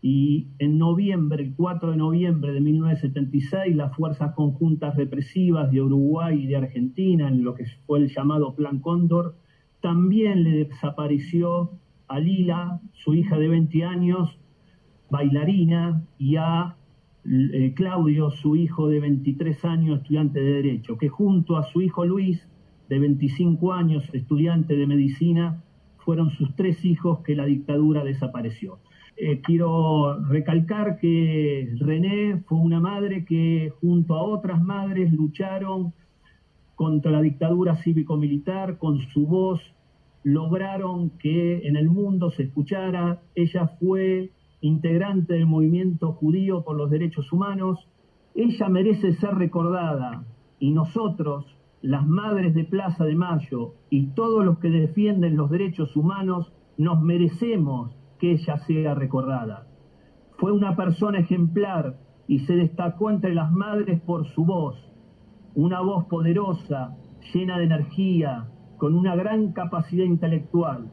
y 0.06 0.48
en 0.58 0.76
noviembre, 0.76 1.42
el 1.42 1.54
4 1.54 1.92
de 1.92 1.96
noviembre 1.96 2.52
de 2.52 2.60
1976, 2.60 3.74
las 3.74 3.96
fuerzas 3.96 4.34
conjuntas 4.34 4.94
represivas 4.96 5.70
de 5.70 5.80
Uruguay 5.80 6.42
y 6.42 6.46
de 6.46 6.56
Argentina, 6.56 7.26
en 7.26 7.42
lo 7.42 7.54
que 7.54 7.64
fue 7.86 8.00
el 8.00 8.08
llamado 8.14 8.54
Plan 8.54 8.80
Cóndor, 8.80 9.34
también 9.80 10.44
le 10.44 10.66
desapareció 10.66 11.70
a 12.06 12.18
Lila, 12.18 12.82
su 12.92 13.14
hija 13.14 13.38
de 13.38 13.48
20 13.48 13.82
años, 13.84 14.38
bailarina, 15.08 16.04
y 16.18 16.36
a 16.36 16.76
eh, 17.24 17.72
Claudio, 17.74 18.30
su 18.30 18.56
hijo 18.56 18.88
de 18.88 19.00
23 19.00 19.64
años, 19.64 20.02
estudiante 20.02 20.38
de 20.38 20.52
Derecho, 20.52 20.98
que 20.98 21.08
junto 21.08 21.56
a 21.56 21.62
su 21.62 21.80
hijo 21.80 22.04
Luis, 22.04 22.46
de 22.90 22.98
25 22.98 23.72
años, 23.72 24.04
estudiante 24.12 24.76
de 24.76 24.86
Medicina, 24.86 25.64
fueron 25.96 26.28
sus 26.28 26.54
tres 26.56 26.84
hijos 26.84 27.20
que 27.20 27.34
la 27.34 27.46
dictadura 27.46 28.04
desapareció. 28.04 28.80
Eh, 29.16 29.40
quiero 29.42 30.18
recalcar 30.24 30.98
que 30.98 31.72
René 31.78 32.42
fue 32.46 32.58
una 32.58 32.80
madre 32.80 33.24
que 33.24 33.72
junto 33.80 34.14
a 34.14 34.22
otras 34.22 34.60
madres 34.60 35.12
lucharon 35.12 35.92
contra 36.74 37.12
la 37.12 37.20
dictadura 37.20 37.76
cívico-militar, 37.76 38.78
con 38.78 38.98
su 39.12 39.26
voz 39.26 39.60
lograron 40.24 41.10
que 41.10 41.68
en 41.68 41.76
el 41.76 41.88
mundo 41.88 42.30
se 42.30 42.44
escuchara. 42.44 43.22
Ella 43.36 43.68
fue 43.78 44.32
integrante 44.60 45.34
del 45.34 45.46
movimiento 45.46 46.12
judío 46.14 46.64
por 46.64 46.76
los 46.76 46.90
derechos 46.90 47.32
humanos. 47.32 47.86
Ella 48.34 48.68
merece 48.68 49.12
ser 49.14 49.34
recordada 49.34 50.24
y 50.58 50.72
nosotros, 50.72 51.46
las 51.82 52.06
madres 52.06 52.54
de 52.54 52.64
Plaza 52.64 53.04
de 53.04 53.14
Mayo 53.14 53.74
y 53.90 54.06
todos 54.08 54.44
los 54.44 54.58
que 54.58 54.70
defienden 54.70 55.36
los 55.36 55.50
derechos 55.50 55.94
humanos, 55.94 56.52
nos 56.78 57.00
merecemos 57.00 57.94
que 58.24 58.32
ella 58.32 58.56
sea 58.66 58.94
recordada. 58.94 59.66
Fue 60.38 60.50
una 60.50 60.74
persona 60.76 61.18
ejemplar 61.18 61.98
y 62.26 62.38
se 62.46 62.54
destacó 62.54 63.10
entre 63.10 63.34
las 63.34 63.52
madres 63.52 64.00
por 64.00 64.26
su 64.28 64.46
voz, 64.46 64.76
una 65.54 65.82
voz 65.82 66.06
poderosa, 66.06 66.96
llena 67.34 67.58
de 67.58 67.64
energía, 67.64 68.48
con 68.78 68.94
una 68.94 69.14
gran 69.14 69.52
capacidad 69.52 70.06
intelectual 70.06 70.88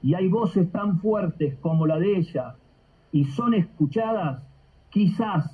y 0.00 0.14
hay 0.14 0.28
voces 0.28 0.70
tan 0.70 1.00
fuertes 1.00 1.56
como 1.60 1.88
la 1.88 1.98
de 1.98 2.16
ella 2.18 2.54
y 3.10 3.24
son 3.24 3.54
escuchadas, 3.54 4.44
quizás 4.90 5.50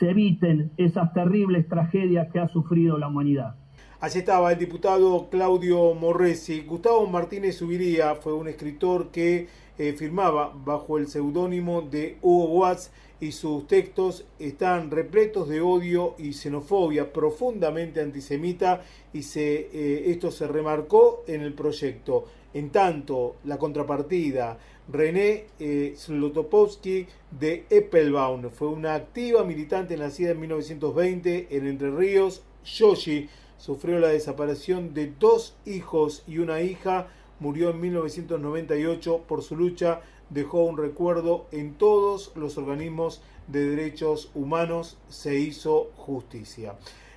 se 0.00 0.10
eviten 0.10 0.72
esas 0.76 1.12
terribles 1.12 1.68
tragedias 1.68 2.32
que 2.32 2.40
ha 2.40 2.48
sufrido 2.48 2.98
la 2.98 3.06
humanidad. 3.06 3.54
Allí 4.00 4.18
estaba 4.18 4.52
el 4.52 4.58
diputado 4.58 5.28
Claudio 5.30 5.94
Morresi. 5.94 6.62
Gustavo 6.62 7.06
Martínez 7.06 7.56
Subiría 7.56 8.16
fue 8.16 8.34
un 8.34 8.48
escritor 8.48 9.10
que 9.12 9.48
eh, 9.78 9.92
firmaba 9.92 10.52
bajo 10.54 10.98
el 10.98 11.08
seudónimo 11.08 11.82
de 11.82 12.18
Hugo 12.22 12.46
Watts 12.46 12.90
y 13.20 13.32
sus 13.32 13.66
textos 13.66 14.24
están 14.38 14.90
repletos 14.90 15.48
de 15.48 15.60
odio 15.60 16.14
y 16.18 16.32
xenofobia 16.32 17.12
profundamente 17.12 18.00
antisemita 18.00 18.82
y 19.12 19.22
se, 19.22 19.68
eh, 19.72 20.10
esto 20.10 20.30
se 20.30 20.46
remarcó 20.46 21.24
en 21.26 21.40
el 21.40 21.54
proyecto. 21.54 22.26
En 22.52 22.70
tanto, 22.70 23.36
la 23.44 23.58
contrapartida, 23.58 24.58
René 24.92 25.46
eh, 25.58 25.94
Slotopowski 25.96 27.06
de 27.30 27.64
Eppelbaum 27.70 28.50
fue 28.50 28.68
una 28.68 28.94
activa 28.94 29.42
militante 29.42 29.96
nacida 29.96 30.32
en 30.32 30.40
1920 30.40 31.48
en 31.50 31.66
Entre 31.66 31.90
Ríos. 31.90 32.42
Yoshi 32.64 33.28
sufrió 33.56 33.98
la 33.98 34.08
desaparición 34.08 34.92
de 34.92 35.12
dos 35.18 35.56
hijos 35.64 36.22
y 36.26 36.38
una 36.38 36.60
hija, 36.60 37.08
murió 37.40 37.70
en 37.70 37.80
1998 37.80 39.22
por 39.26 39.42
su 39.42 39.56
lucha, 39.56 40.00
dejó 40.30 40.64
un 40.64 40.76
recuerdo 40.76 41.46
en 41.52 41.74
todos 41.74 42.32
los 42.34 42.58
organismos 42.58 43.22
de 43.48 43.70
derechos 43.70 44.30
humanos, 44.34 44.98
se 45.08 45.36
hizo 45.36 45.90
justicia. 45.96 46.74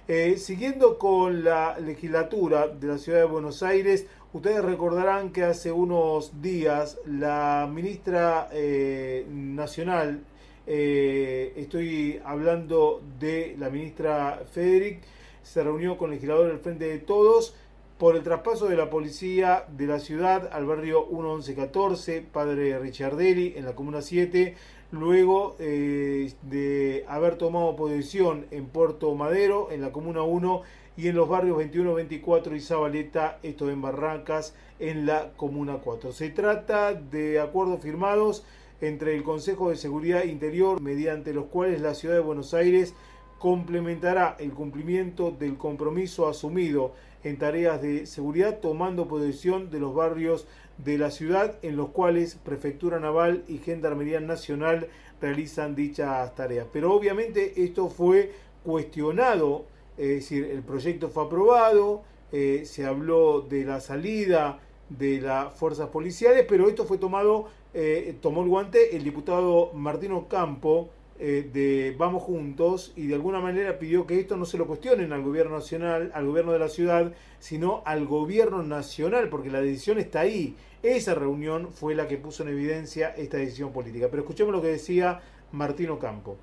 Eh, 0.08 0.38
siguiendo 0.38 0.98
con 0.98 1.44
la 1.44 1.78
legislatura 1.80 2.68
de 2.68 2.88
la 2.88 2.98
ciudad 2.98 3.20
de 3.20 3.26
Buenos 3.26 3.62
Aires, 3.62 4.06
Ustedes 4.34 4.64
recordarán 4.64 5.32
que 5.32 5.44
hace 5.44 5.72
unos 5.72 6.42
días 6.42 7.00
la 7.06 7.68
ministra 7.74 8.50
eh, 8.52 9.26
nacional, 9.30 10.20
eh, 10.68 11.54
estoy 11.56 12.22
hablando 12.26 13.02
de 13.20 13.56
la 13.58 13.70
ministra 13.70 14.44
Federic, 14.52 15.00
se 15.42 15.64
reunió 15.64 15.98
con 15.98 16.10
el 16.10 16.18
legislador 16.18 16.50
del 16.50 16.60
Frente 16.60 16.86
de 16.90 17.00
Todos 17.00 17.56
por 17.98 18.16
el 18.16 18.24
traspaso 18.24 18.68
de 18.68 18.78
la 18.78 18.90
policía 18.90 19.66
de 19.76 19.88
la 19.88 20.00
ciudad 20.00 20.50
al 20.54 20.66
barrio 20.66 21.08
1114, 21.08 22.22
padre 22.22 22.78
Richardelli, 22.78 23.54
en 23.56 23.66
la 23.66 23.74
Comuna 23.74 24.02
7, 24.02 24.56
luego 24.92 25.56
eh, 25.60 26.32
de 26.44 27.06
haber 27.08 27.38
tomado 27.38 27.76
posesión 27.76 28.46
en 28.52 28.68
Puerto 28.68 29.14
Madero, 29.16 29.70
en 29.72 29.82
la 29.82 29.92
Comuna 29.92 30.22
1, 30.22 30.62
y 30.96 31.08
en 31.08 31.16
los 31.16 31.30
barrios 31.30 31.58
21, 31.58 31.94
24 31.94 32.56
y 32.56 32.60
Zabaleta, 32.60 33.40
esto 33.44 33.70
en 33.70 33.82
Barrancas, 33.82 34.56
en 34.80 35.06
la 35.06 35.32
Comuna 35.36 35.78
4. 35.84 36.12
Se 36.12 36.30
trata 36.30 36.94
de 36.94 37.40
acuerdos 37.40 37.82
firmados 37.82 38.44
entre 38.82 39.16
el 39.16 39.24
Consejo 39.24 39.70
de 39.70 39.76
Seguridad 39.76 40.24
Interior, 40.24 40.82
mediante 40.82 41.34
los 41.34 41.46
cuales 41.46 41.82
la 41.82 41.94
Ciudad 41.94 42.16
de 42.16 42.22
Buenos 42.22 42.54
Aires 42.54 42.96
complementará 43.40 44.36
el 44.40 44.52
cumplimiento 44.52 45.32
del 45.32 45.58
compromiso 45.58 46.28
asumido 46.28 46.94
en 47.28 47.38
tareas 47.38 47.82
de 47.82 48.06
seguridad, 48.06 48.60
tomando 48.60 49.08
posesión 49.08 49.70
de 49.70 49.80
los 49.80 49.94
barrios 49.94 50.48
de 50.78 50.98
la 50.98 51.12
ciudad 51.12 51.56
en 51.62 51.76
los 51.76 51.90
cuales 51.90 52.36
Prefectura 52.36 53.00
Naval 53.00 53.44
y 53.48 53.58
Gendarmería 53.58 54.20
Nacional 54.20 54.88
realizan 55.22 55.76
dichas 55.76 56.36
tareas. 56.36 56.68
Pero 56.72 56.94
obviamente 56.94 57.64
esto 57.64 57.90
fue 57.90 58.32
cuestionado 58.64 59.66
es 59.98 60.10
decir, 60.10 60.46
el 60.46 60.62
proyecto 60.62 61.10
fue 61.10 61.24
aprobado, 61.24 62.04
eh, 62.32 62.64
se 62.66 62.86
habló 62.86 63.42
de 63.42 63.66
la 63.66 63.80
salida 63.80 64.60
de 64.90 65.20
las 65.20 65.54
fuerzas 65.58 65.90
policiales, 65.90 66.46
pero 66.48 66.70
esto 66.70 66.86
fue 66.86 67.00
tomado, 67.00 67.48
eh, 67.74 68.16
tomó 68.22 68.44
el 68.44 68.50
guante 68.50 68.96
el 68.96 69.04
diputado 69.04 69.72
Martino 69.74 70.28
Campo 70.28 70.90
eh, 71.20 71.50
de 71.52 71.96
Vamos 71.98 72.24
Juntos 72.24 72.94
y 72.96 73.08
de 73.08 73.16
alguna 73.16 73.40
manera 73.40 73.80
pidió 73.80 74.06
que 74.06 74.20
esto 74.20 74.38
no 74.38 74.46
se 74.46 74.58
lo 74.58 74.68
cuestionen 74.68 75.12
al 75.14 75.24
gobierno 75.24 75.56
nacional, 75.56 76.12
al 76.14 76.26
gobierno 76.28 76.52
de 76.52 76.60
la 76.60 76.70
ciudad, 76.70 77.14
sino 77.40 77.82
al 77.86 78.06
gobierno 78.06 78.64
nacional, 78.64 79.30
porque 79.30 79.50
la 79.50 79.62
decisión 79.62 79.98
está 79.98 80.22
ahí. 80.22 80.56
Esa 80.84 81.16
reunión 81.16 81.70
fue 81.72 81.96
la 81.96 82.08
que 82.08 82.18
puso 82.18 82.44
en 82.44 82.50
evidencia 82.50 83.10
esta 83.10 83.38
decisión 83.38 83.72
política. 83.72 84.08
Pero 84.10 84.22
escuchemos 84.22 84.54
lo 84.54 84.62
que 84.62 84.68
decía 84.68 85.20
Martino 85.52 85.98
Campo. 85.98 86.38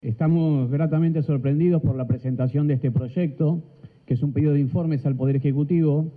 Estamos 0.00 0.70
gratamente 0.70 1.22
sorprendidos 1.22 1.82
por 1.82 1.96
la 1.96 2.06
presentación 2.06 2.68
de 2.68 2.74
este 2.74 2.90
proyecto, 2.90 3.62
que 4.06 4.14
es 4.14 4.22
un 4.22 4.32
pedido 4.32 4.52
de 4.52 4.60
informes 4.60 5.04
al 5.06 5.16
Poder 5.16 5.36
Ejecutivo, 5.36 6.12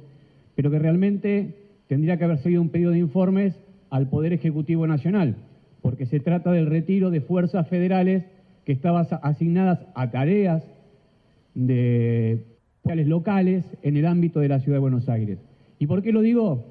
pero 0.55 0.70
que 0.70 0.80
realmente 0.80 1.55
tendría 1.88 2.18
que 2.18 2.26
haber 2.26 2.39
sido 2.39 2.62
un 2.62 2.70
pedido 2.70 2.91
de 2.91 2.99
informes 2.99 3.59
al 3.89 4.09
Poder 4.09 4.34
Ejecutivo 4.34 4.86
Nacional, 4.86 5.36
porque 5.82 6.05
se 6.05 6.19
trata 6.19 6.51
del 6.51 6.67
retiro 6.67 7.09
de 7.09 7.21
fuerzas 7.21 7.67
federales 7.67 8.25
que 8.65 8.71
estaban 8.71 9.07
asignadas 9.23 9.79
a 9.95 10.11
tareas 10.11 10.63
de 11.55 12.45
locales 12.86 13.65
en 13.84 13.97
el 13.97 14.05
ámbito 14.05 14.39
de 14.39 14.49
la 14.49 14.59
Ciudad 14.59 14.77
de 14.77 14.82
Buenos 14.82 15.09
Aires. 15.09 15.39
¿Y 15.79 15.88
por 15.88 16.01
qué 16.01 16.11
lo 16.11 16.21
digo? 16.21 16.65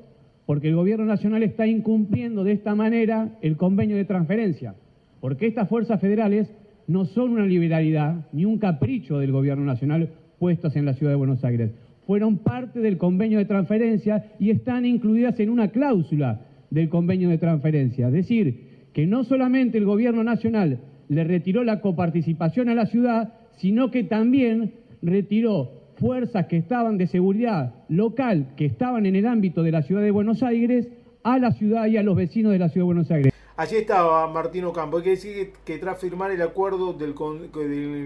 Porque 0.46 0.68
el 0.68 0.76
Gobierno 0.76 1.04
Nacional 1.04 1.42
está 1.42 1.66
incumpliendo 1.66 2.44
de 2.44 2.52
esta 2.52 2.74
manera 2.74 3.38
el 3.42 3.56
convenio 3.56 3.96
de 3.96 4.04
transferencia, 4.04 4.74
porque 5.20 5.46
estas 5.46 5.68
fuerzas 5.68 6.00
federales 6.00 6.52
no 6.86 7.04
son 7.04 7.32
una 7.32 7.46
liberalidad 7.46 8.26
ni 8.32 8.44
un 8.44 8.58
capricho 8.58 9.18
del 9.18 9.32
gobierno 9.32 9.64
nacional 9.64 10.10
puestas 10.38 10.74
en 10.76 10.86
la 10.86 10.94
ciudad 10.94 11.12
de 11.12 11.16
Buenos 11.16 11.44
Aires. 11.44 11.70
Fueron 12.06 12.38
parte 12.38 12.80
del 12.80 12.98
convenio 12.98 13.38
de 13.38 13.44
transferencia 13.44 14.32
y 14.40 14.50
están 14.50 14.84
incluidas 14.84 15.38
en 15.38 15.50
una 15.50 15.68
cláusula 15.68 16.40
del 16.70 16.88
convenio 16.88 17.28
de 17.28 17.38
transferencia. 17.38 18.08
Es 18.08 18.12
decir, 18.12 18.69
que 18.92 19.06
no 19.06 19.24
solamente 19.24 19.78
el 19.78 19.84
gobierno 19.84 20.24
nacional 20.24 20.80
le 21.08 21.24
retiró 21.24 21.64
la 21.64 21.80
coparticipación 21.80 22.68
a 22.68 22.74
la 22.74 22.86
ciudad, 22.86 23.34
sino 23.56 23.90
que 23.90 24.04
también 24.04 24.74
retiró 25.02 25.72
fuerzas 25.96 26.46
que 26.46 26.56
estaban 26.56 26.98
de 26.98 27.06
seguridad 27.06 27.74
local, 27.88 28.54
que 28.56 28.64
estaban 28.64 29.06
en 29.06 29.16
el 29.16 29.26
ámbito 29.26 29.62
de 29.62 29.72
la 29.72 29.82
ciudad 29.82 30.02
de 30.02 30.10
Buenos 30.10 30.42
Aires, 30.42 30.88
a 31.22 31.38
la 31.38 31.52
ciudad 31.52 31.86
y 31.86 31.96
a 31.96 32.02
los 32.02 32.16
vecinos 32.16 32.52
de 32.52 32.58
la 32.58 32.68
ciudad 32.68 32.84
de 32.84 32.86
Buenos 32.86 33.10
Aires. 33.10 33.32
Allí 33.56 33.76
estaba 33.76 34.26
Martino 34.28 34.72
Campo. 34.72 34.96
Hay 34.96 35.02
que 35.02 35.10
decir 35.10 35.52
que 35.66 35.76
tras 35.76 35.98
firmar 35.98 36.30
el 36.30 36.40
acuerdo 36.40 36.94
del, 36.94 37.14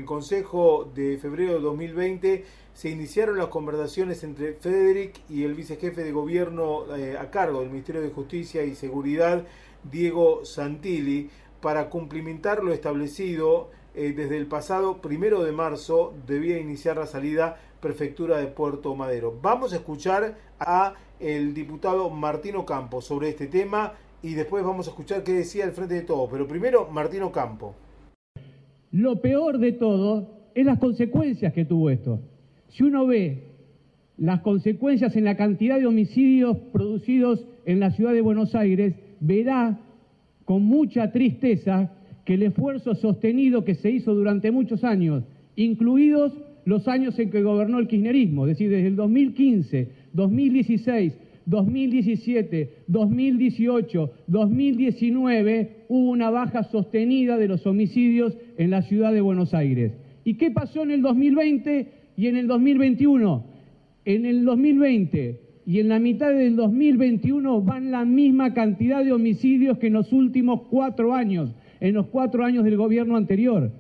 Consejo 0.05 0.91
de 0.93 1.17
febrero 1.19 1.55
de 1.55 1.61
2020 1.61 2.45
se 2.73 2.91
iniciaron 2.91 3.39
las 3.39 3.47
conversaciones 3.47 4.25
entre 4.25 4.55
Federic 4.55 5.21
y 5.31 5.45
el 5.45 5.55
vicejefe 5.55 6.03
de 6.03 6.11
gobierno 6.11 6.93
eh, 6.97 7.17
a 7.17 7.31
cargo 7.31 7.61
del 7.61 7.71
Ministerio 7.71 8.03
de 8.03 8.09
Justicia 8.09 8.65
y 8.65 8.75
Seguridad, 8.75 9.45
Diego 9.91 10.45
Santilli, 10.45 11.31
para 11.61 11.89
cumplimentar 11.89 12.63
lo 12.63 12.73
establecido 12.73 13.71
eh, 13.95 14.13
desde 14.15 14.37
el 14.37 14.47
pasado 14.47 15.01
primero 15.01 15.45
de 15.45 15.53
marzo 15.53 16.15
debía 16.27 16.59
iniciar 16.59 16.97
la 16.97 17.07
salida 17.07 17.59
prefectura 17.81 18.39
de 18.39 18.47
Puerto 18.47 18.95
Madero. 18.97 19.39
Vamos 19.41 19.73
a 19.73 19.77
escuchar 19.77 20.37
a 20.59 20.95
el 21.21 21.55
diputado 21.55 22.11
Martino 22.11 22.67
Campo 22.67 23.01
sobre 23.01 23.29
este 23.29 23.47
tema 23.47 23.93
y 24.23 24.35
después 24.35 24.65
vamos 24.65 24.89
a 24.89 24.91
escuchar 24.91 25.23
qué 25.23 25.33
decía 25.33 25.65
el 25.65 25.73
Frente 25.73 25.95
de 25.95 26.03
Todos. 26.03 26.29
Pero 26.31 26.49
primero, 26.49 26.89
Martino 26.91 27.31
Campo. 27.31 27.75
Lo 28.91 29.21
peor 29.21 29.59
de 29.59 29.73
todo 29.73 30.29
es 30.55 30.67
las 30.67 30.79
consecuencias 30.79 31.53
que 31.53 31.65
tuvo 31.65 31.91
esto. 31.91 32.21
Si 32.69 32.83
uno 32.83 33.07
ve 33.07 33.45
las 34.17 34.41
consecuencias 34.41 35.15
en 35.17 35.25
la 35.25 35.37
cantidad 35.37 35.79
de 35.79 35.87
homicidios 35.87 36.57
producidos 36.73 37.47
en 37.65 37.81
la 37.81 37.91
ciudad 37.91 38.13
de 38.13 38.21
Buenos 38.21 38.55
Aires, 38.55 38.95
verá 39.27 39.79
con 40.45 40.65
mucha 40.65 41.11
tristeza 41.11 41.91
que 42.25 42.35
el 42.35 42.43
esfuerzo 42.43 42.95
sostenido 42.95 43.65
que 43.65 43.75
se 43.75 43.91
hizo 43.91 44.15
durante 44.15 44.51
muchos 44.51 44.85
años, 44.85 45.25
incluidos 45.57 46.33
los 46.65 46.89
años 46.89 47.19
en 47.19 47.31
que 47.31 47.43
gobernó 47.43 47.79
el 47.79 47.89
kirchnerismo, 47.89 48.47
es 48.47 48.57
decir, 48.57 48.71
desde 48.71 48.89
el 48.89 48.97
2015, 48.97 49.89
2016, 50.13 51.13
2017, 51.47 52.71
2018, 52.87 54.11
2019, 54.27 55.71
hubo 55.89 56.11
una 56.11 56.31
baja 56.31 56.65
sostenida 56.65 57.37
de 57.37 57.49
los 57.49 57.67
homicidios 57.67 58.37
en 58.57 58.71
la 58.71 58.83
ciudad 58.83 59.13
de 59.13 59.21
Buenos 59.21 59.53
Aires. 59.53 59.93
¿Y 60.25 60.35
qué 60.35 60.51
pasó 60.51 60.83
en 60.83 60.91
el 60.91 61.03
2020 61.03 61.89
y 62.17 62.27
en 62.27 62.37
el 62.37 62.47
2021? 62.47 63.45
En 64.07 64.25
el 64.25 64.45
2020 64.45 65.44
y 65.67 65.81
en 65.81 65.89
la 65.89 65.99
mitad 65.99 66.33
del 66.33 66.57
2021 66.57 67.63
van 67.63 67.91
la 67.91 68.05
misma 68.05 68.53
cantidad 68.53 69.03
de 69.05 69.13
homicidios 69.13 69.79
que 69.79 69.87
en 69.87 69.95
los 69.95 70.13
últimos 70.13 70.63
cuatro 70.71 71.15
años, 71.15 71.55
en 71.81 71.95
los 71.95 72.07
cuatro 72.07 72.45
años 72.45 72.65
del 72.65 72.77
gobierno 72.77 73.17
anterior. 73.17 73.71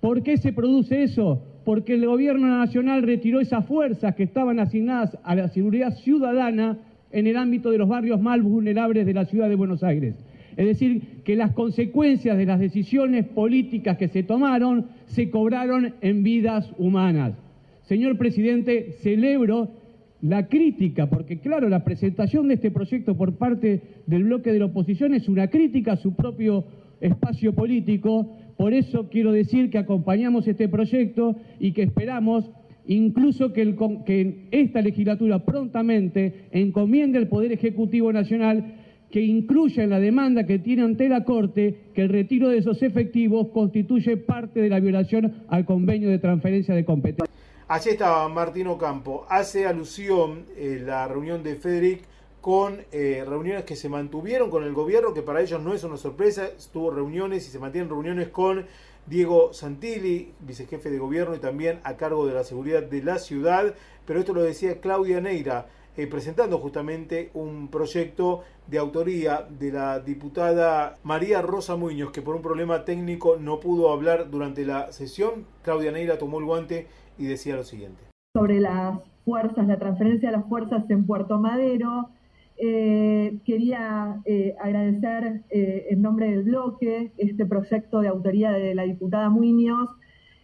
¿Por 0.00 0.22
qué 0.22 0.38
se 0.38 0.52
produce 0.52 1.02
eso? 1.02 1.42
Porque 1.64 1.94
el 1.94 2.06
gobierno 2.06 2.46
nacional 2.46 3.02
retiró 3.02 3.40
esas 3.40 3.66
fuerzas 3.66 4.14
que 4.14 4.22
estaban 4.22 4.58
asignadas 4.58 5.18
a 5.22 5.34
la 5.34 5.48
seguridad 5.48 5.94
ciudadana 5.98 6.78
en 7.12 7.26
el 7.26 7.36
ámbito 7.36 7.70
de 7.70 7.78
los 7.78 7.88
barrios 7.88 8.20
más 8.20 8.42
vulnerables 8.42 9.04
de 9.04 9.12
la 9.12 9.26
ciudad 9.26 9.48
de 9.48 9.56
Buenos 9.56 9.82
Aires. 9.82 10.14
Es 10.56 10.66
decir, 10.66 11.22
que 11.24 11.36
las 11.36 11.52
consecuencias 11.52 12.36
de 12.38 12.46
las 12.46 12.60
decisiones 12.60 13.26
políticas 13.26 13.98
que 13.98 14.08
se 14.08 14.22
tomaron 14.22 14.86
se 15.06 15.30
cobraron 15.30 15.94
en 16.00 16.22
vidas 16.22 16.72
humanas. 16.78 17.34
Señor 17.82 18.16
presidente, 18.16 18.92
celebro 19.02 19.79
la 20.22 20.48
crítica, 20.48 21.08
porque 21.08 21.38
claro, 21.38 21.68
la 21.68 21.84
presentación 21.84 22.48
de 22.48 22.54
este 22.54 22.70
proyecto 22.70 23.16
por 23.16 23.36
parte 23.36 23.82
del 24.06 24.24
bloque 24.24 24.52
de 24.52 24.58
la 24.58 24.66
oposición 24.66 25.14
es 25.14 25.28
una 25.28 25.48
crítica 25.48 25.92
a 25.92 25.96
su 25.96 26.14
propio 26.14 26.64
espacio 27.00 27.54
político, 27.54 28.36
por 28.56 28.74
eso 28.74 29.08
quiero 29.08 29.32
decir 29.32 29.70
que 29.70 29.78
acompañamos 29.78 30.46
este 30.46 30.68
proyecto 30.68 31.36
y 31.58 31.72
que 31.72 31.82
esperamos 31.82 32.50
incluso 32.86 33.52
que, 33.52 34.46
esta 34.50 34.82
legislatura 34.82 35.44
prontamente 35.44 36.46
encomiende 36.50 37.18
al 37.18 37.28
Poder 37.28 37.52
Ejecutivo 37.52 38.12
Nacional 38.12 38.74
que 39.10 39.22
incluya 39.22 39.82
en 39.82 39.90
la 39.90 39.98
demanda 39.98 40.46
que 40.46 40.58
tiene 40.58 40.82
ante 40.82 41.08
la 41.08 41.24
Corte 41.24 41.76
que 41.94 42.02
el 42.02 42.10
retiro 42.10 42.48
de 42.48 42.58
esos 42.58 42.82
efectivos 42.82 43.48
constituye 43.48 44.16
parte 44.16 44.60
de 44.60 44.68
la 44.68 44.78
violación 44.78 45.32
al 45.48 45.64
convenio 45.64 46.10
de 46.10 46.18
transferencia 46.18 46.74
de 46.74 46.84
competencia. 46.84 47.34
Allí 47.70 47.90
estaba 47.90 48.28
Martino 48.28 48.76
Campo. 48.76 49.26
Hace 49.28 49.64
alusión 49.64 50.44
eh, 50.56 50.82
la 50.84 51.06
reunión 51.06 51.44
de 51.44 51.54
Federic 51.54 52.02
con 52.40 52.84
eh, 52.90 53.24
reuniones 53.24 53.62
que 53.62 53.76
se 53.76 53.88
mantuvieron 53.88 54.50
con 54.50 54.64
el 54.64 54.72
gobierno, 54.72 55.14
que 55.14 55.22
para 55.22 55.40
ellos 55.40 55.62
no 55.62 55.72
es 55.72 55.84
una 55.84 55.96
sorpresa. 55.96 56.46
Estuvo 56.46 56.90
reuniones 56.90 57.46
y 57.46 57.50
se 57.52 57.60
mantienen 57.60 57.88
reuniones 57.88 58.26
con 58.30 58.66
Diego 59.06 59.52
Santilli, 59.52 60.32
vicejefe 60.40 60.90
de 60.90 60.98
gobierno 60.98 61.36
y 61.36 61.38
también 61.38 61.78
a 61.84 61.96
cargo 61.96 62.26
de 62.26 62.34
la 62.34 62.42
seguridad 62.42 62.82
de 62.82 63.04
la 63.04 63.20
ciudad. 63.20 63.72
Pero 64.04 64.18
esto 64.18 64.34
lo 64.34 64.42
decía 64.42 64.80
Claudia 64.80 65.20
Neira, 65.20 65.68
eh, 65.96 66.08
presentando 66.08 66.58
justamente 66.58 67.30
un 67.34 67.68
proyecto 67.68 68.42
de 68.66 68.78
autoría 68.78 69.46
de 69.48 69.70
la 69.70 70.00
diputada 70.00 70.98
María 71.04 71.40
Rosa 71.40 71.76
Muñoz, 71.76 72.10
que 72.10 72.20
por 72.20 72.34
un 72.34 72.42
problema 72.42 72.84
técnico 72.84 73.36
no 73.36 73.60
pudo 73.60 73.92
hablar 73.92 74.28
durante 74.28 74.64
la 74.64 74.90
sesión. 74.90 75.46
Claudia 75.62 75.92
Neira 75.92 76.18
tomó 76.18 76.40
el 76.40 76.46
guante 76.46 76.88
y 77.20 77.26
decía 77.26 77.54
lo 77.54 77.64
siguiente. 77.64 78.00
Sobre 78.34 78.60
las 78.60 78.98
fuerzas, 79.24 79.66
la 79.68 79.78
transferencia 79.78 80.30
de 80.30 80.36
las 80.38 80.48
fuerzas 80.48 80.88
en 80.88 81.06
Puerto 81.06 81.38
Madero, 81.38 82.08
eh, 82.56 83.38
quería 83.44 84.20
eh, 84.24 84.54
agradecer 84.60 85.42
eh, 85.50 85.86
en 85.90 86.02
nombre 86.02 86.30
del 86.30 86.42
bloque 86.44 87.12
este 87.16 87.46
proyecto 87.46 88.00
de 88.00 88.08
autoría 88.08 88.52
de 88.52 88.74
la 88.74 88.84
diputada 88.84 89.28
Muñoz, 89.30 89.90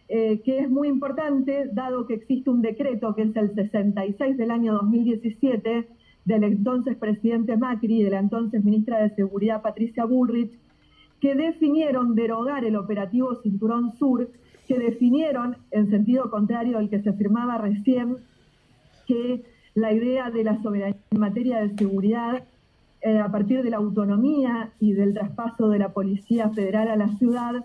que 0.08 0.60
es 0.60 0.70
muy 0.70 0.86
importante, 0.86 1.68
dado 1.72 2.06
que 2.06 2.14
existe 2.14 2.48
un 2.48 2.62
decreto 2.62 3.16
que 3.16 3.22
es 3.22 3.34
el 3.34 3.52
66 3.56 4.36
del 4.36 4.52
año 4.52 4.74
2017 4.74 5.88
del 6.24 6.44
entonces 6.44 6.96
presidente 6.96 7.56
Macri 7.56 8.00
y 8.00 8.02
de 8.04 8.10
la 8.10 8.20
entonces 8.20 8.62
ministra 8.62 9.02
de 9.02 9.14
Seguridad 9.16 9.62
Patricia 9.62 10.04
Bullrich, 10.04 10.52
que 11.20 11.34
definieron 11.34 12.14
derogar 12.14 12.64
el 12.64 12.76
operativo 12.76 13.34
Cinturón 13.42 13.96
Sur, 13.96 14.30
que 14.66 14.78
definieron, 14.78 15.56
en 15.70 15.90
sentido 15.90 16.30
contrario 16.30 16.78
al 16.78 16.90
que 16.90 17.00
se 17.00 17.10
afirmaba 17.10 17.58
recién, 17.58 18.18
que 19.06 19.44
la 19.74 19.92
idea 19.92 20.30
de 20.30 20.44
la 20.44 20.60
soberanía 20.62 20.98
en 21.10 21.20
materia 21.20 21.60
de 21.60 21.76
seguridad, 21.76 22.42
eh, 23.02 23.18
a 23.18 23.30
partir 23.30 23.62
de 23.62 23.70
la 23.70 23.76
autonomía 23.76 24.70
y 24.80 24.92
del 24.92 25.14
traspaso 25.14 25.68
de 25.68 25.78
la 25.78 25.90
Policía 25.90 26.48
Federal 26.50 26.88
a 26.88 26.96
la 26.96 27.08
ciudad, 27.18 27.64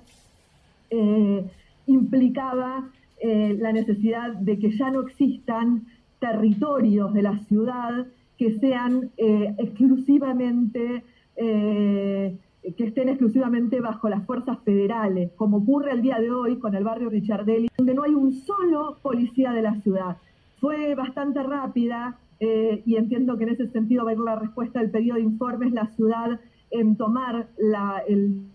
eh, 0.89 1.45
implicaba 1.87 2.89
eh, 3.19 3.55
la 3.59 3.71
necesidad 3.71 4.33
de 4.33 4.59
que 4.59 4.71
ya 4.71 4.91
no 4.91 5.01
existan 5.01 5.85
territorios 6.19 7.13
de 7.13 7.21
la 7.21 7.39
ciudad 7.45 8.05
que 8.37 8.59
sean 8.59 9.11
exclusivamente 9.17 11.03
que 12.77 12.85
estén 12.85 13.09
exclusivamente 13.09 13.81
bajo 13.81 14.07
las 14.09 14.25
fuerzas 14.25 14.59
federales, 14.63 15.31
como 15.35 15.57
ocurre 15.57 15.91
el 15.91 16.01
día 16.01 16.19
de 16.19 16.31
hoy 16.31 16.57
con 16.57 16.75
el 16.75 16.83
barrio 16.83 17.09
Richardelli, 17.09 17.69
donde 17.77 17.93
no 17.93 18.03
hay 18.03 18.13
un 18.13 18.31
solo 18.33 18.97
policía 19.01 19.51
de 19.51 19.61
la 19.63 19.75
ciudad 19.81 20.17
fue 20.61 20.93
bastante 20.93 21.41
rápida 21.41 22.19
eh, 22.39 22.83
y 22.85 22.95
entiendo 22.95 23.37
que 23.37 23.43
en 23.43 23.49
ese 23.49 23.67
sentido 23.67 24.05
va 24.05 24.11
a 24.11 24.13
ir 24.13 24.19
la 24.19 24.35
respuesta 24.35 24.79
del 24.79 24.91
pedido 24.91 25.15
de 25.15 25.21
informes 25.21 25.73
la 25.73 25.87
ciudad 25.87 26.39
en 26.69 26.95
tomar 26.95 27.49
la, 27.57 28.01
el, 28.07 28.45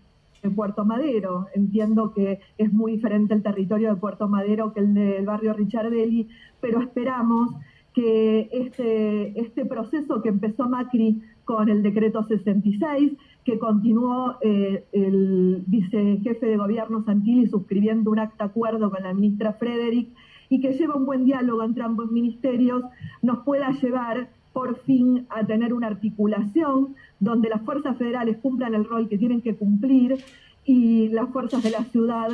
Puerto 0.55 0.85
Madero. 0.85 1.47
Entiendo 1.55 2.13
que 2.13 2.39
es 2.57 2.71
muy 2.71 2.93
diferente 2.93 3.33
el 3.33 3.43
territorio 3.43 3.93
de 3.93 3.99
Puerto 3.99 4.29
Madero 4.29 4.71
que 4.71 4.79
el 4.79 4.93
del 4.93 5.25
barrio 5.25 5.51
Richardelli, 5.51 6.29
pero 6.61 6.79
esperamos 6.79 7.49
que 7.93 8.47
este, 8.53 9.37
este 9.37 9.65
proceso 9.65 10.21
que 10.21 10.29
empezó 10.29 10.69
Macri 10.69 11.21
con 11.43 11.67
el 11.67 11.83
decreto 11.83 12.23
66, 12.23 13.11
que 13.47 13.57
continuó 13.59 14.35
eh, 14.41 14.83
el 14.91 15.63
vicejefe 15.65 16.45
de 16.45 16.57
gobierno 16.57 17.05
Santilli 17.05 17.47
suscribiendo 17.47 18.11
un 18.11 18.19
acta 18.19 18.43
acuerdo 18.43 18.91
con 18.91 19.01
la 19.03 19.13
ministra 19.13 19.53
Frederick, 19.53 20.09
y 20.49 20.59
que 20.59 20.73
lleva 20.73 20.95
un 20.95 21.05
buen 21.05 21.23
diálogo 21.23 21.63
entre 21.63 21.83
ambos 21.83 22.11
ministerios, 22.11 22.83
nos 23.21 23.45
pueda 23.45 23.71
llevar 23.71 24.27
por 24.51 24.79
fin 24.79 25.27
a 25.29 25.45
tener 25.45 25.73
una 25.73 25.87
articulación 25.87 26.95
donde 27.21 27.47
las 27.47 27.61
fuerzas 27.61 27.97
federales 27.97 28.35
cumplan 28.37 28.73
el 28.73 28.83
rol 28.83 29.07
que 29.07 29.17
tienen 29.17 29.41
que 29.41 29.55
cumplir 29.55 30.17
y 30.65 31.07
las 31.07 31.29
fuerzas 31.29 31.63
de 31.63 31.71
la 31.71 31.85
ciudad 31.85 32.29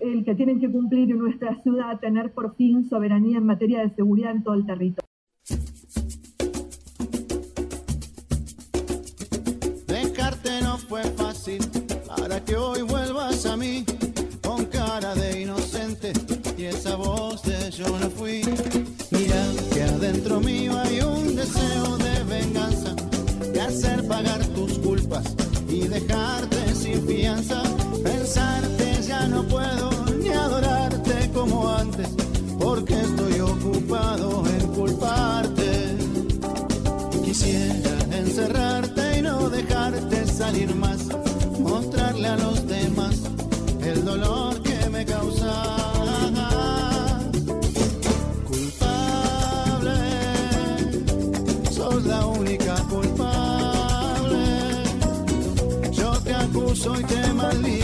el 0.00 0.22
que 0.22 0.34
tienen 0.34 0.60
que 0.60 0.70
cumplir 0.70 1.10
en 1.10 1.18
nuestra 1.18 1.62
ciudad, 1.62 1.98
tener 1.98 2.32
por 2.32 2.54
fin 2.56 2.84
soberanía 2.90 3.38
en 3.38 3.46
materia 3.46 3.80
de 3.80 3.88
seguridad 3.94 4.32
en 4.32 4.42
todo 4.42 4.54
el 4.54 4.66
territorio. 4.66 5.07
Que 12.48 12.56
hoy 12.56 12.80
vuelvas 12.80 13.44
a 13.44 13.56
mí 13.58 13.84
con 14.42 14.64
cara 14.66 15.14
de 15.14 15.42
inocente 15.42 16.12
y 16.56 16.64
esa 16.64 16.96
voz 16.96 17.42
de 17.42 17.70
yo 17.70 17.86
no 17.98 18.08
fui. 18.10 18.40
Mira 19.10 19.44
que 19.74 19.82
adentro 19.82 20.40
mío 20.40 20.72
hay 20.78 21.00
un 21.02 21.36
deseo 21.36 21.98
de 21.98 22.24
venganza, 22.24 22.94
de 23.52 23.60
hacer 23.60 24.08
pagar 24.08 24.42
tus 24.48 24.78
culpas 24.78 25.24
y 25.68 25.80
dejarte 25.88 26.74
sin 26.74 27.06
fianza. 27.06 27.62
Pensarte 28.02 29.02
ya 29.06 29.26
no 29.26 29.42
puedo 29.46 29.90
ni 30.18 30.30
adorarte 30.30 31.30
como 31.34 31.68
antes, 31.68 32.08
porque 32.58 32.94
estoy 32.94 33.40
ocupado 33.40 34.42
en 34.46 34.57
noite 56.98 57.14
é 57.14 57.32
mais 57.32 57.54
linda. 57.60 57.77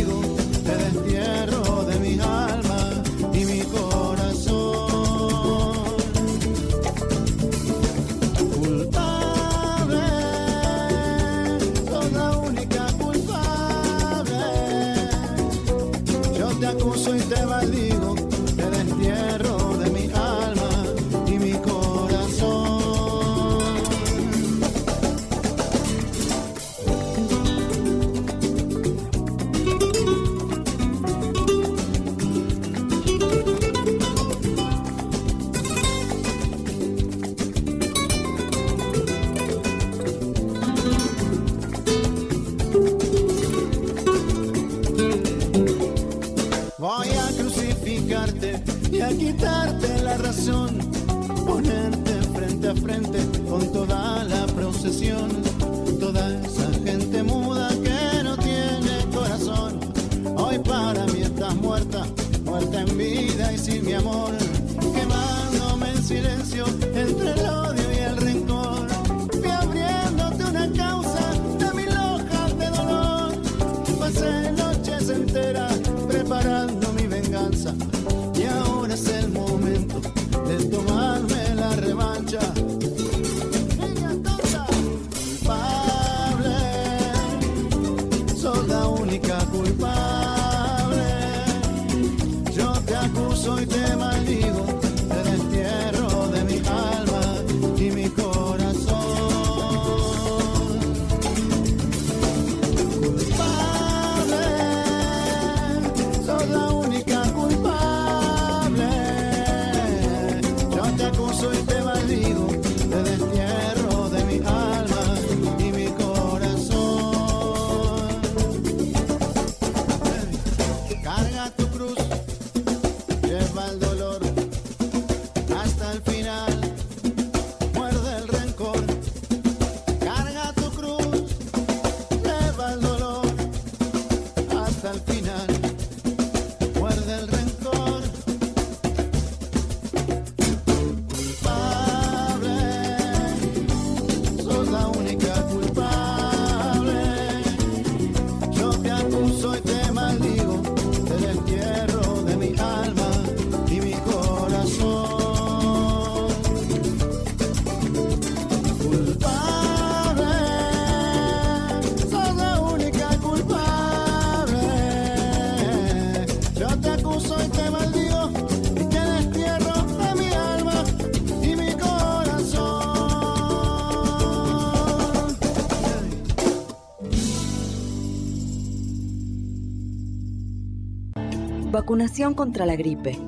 Vacunación 181.75 182.35
contra 182.35 182.67
la 182.67 182.77
gripe. 182.77 183.19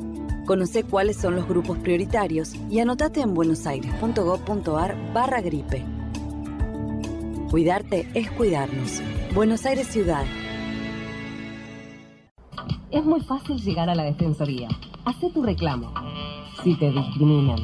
Conoce 0.47 0.85
cuáles 0.85 1.17
son 1.17 1.35
los 1.35 1.49
grupos 1.49 1.79
prioritarios 1.79 2.55
y 2.71 2.79
anotate 2.79 3.21
en 3.21 3.35
buenosaires.gov.ar 3.35 5.13
barra 5.13 5.41
gripe. 5.41 5.85
Cuidarte 7.51 8.09
es 8.15 8.31
cuidarnos. 8.31 9.03
Buenos 9.35 9.67
Aires 9.67 9.89
Ciudad. 9.89 10.25
Es 12.93 13.05
muy 13.05 13.21
fácil 13.23 13.57
llegar 13.57 13.91
a 13.91 13.97
la 13.97 14.05
Defensoría. 14.05 14.69
Hacé 15.05 15.29
tu 15.31 15.43
reclamo. 15.43 15.93
Si 16.63 16.77
te 16.77 16.93
discriminan. 16.93 17.59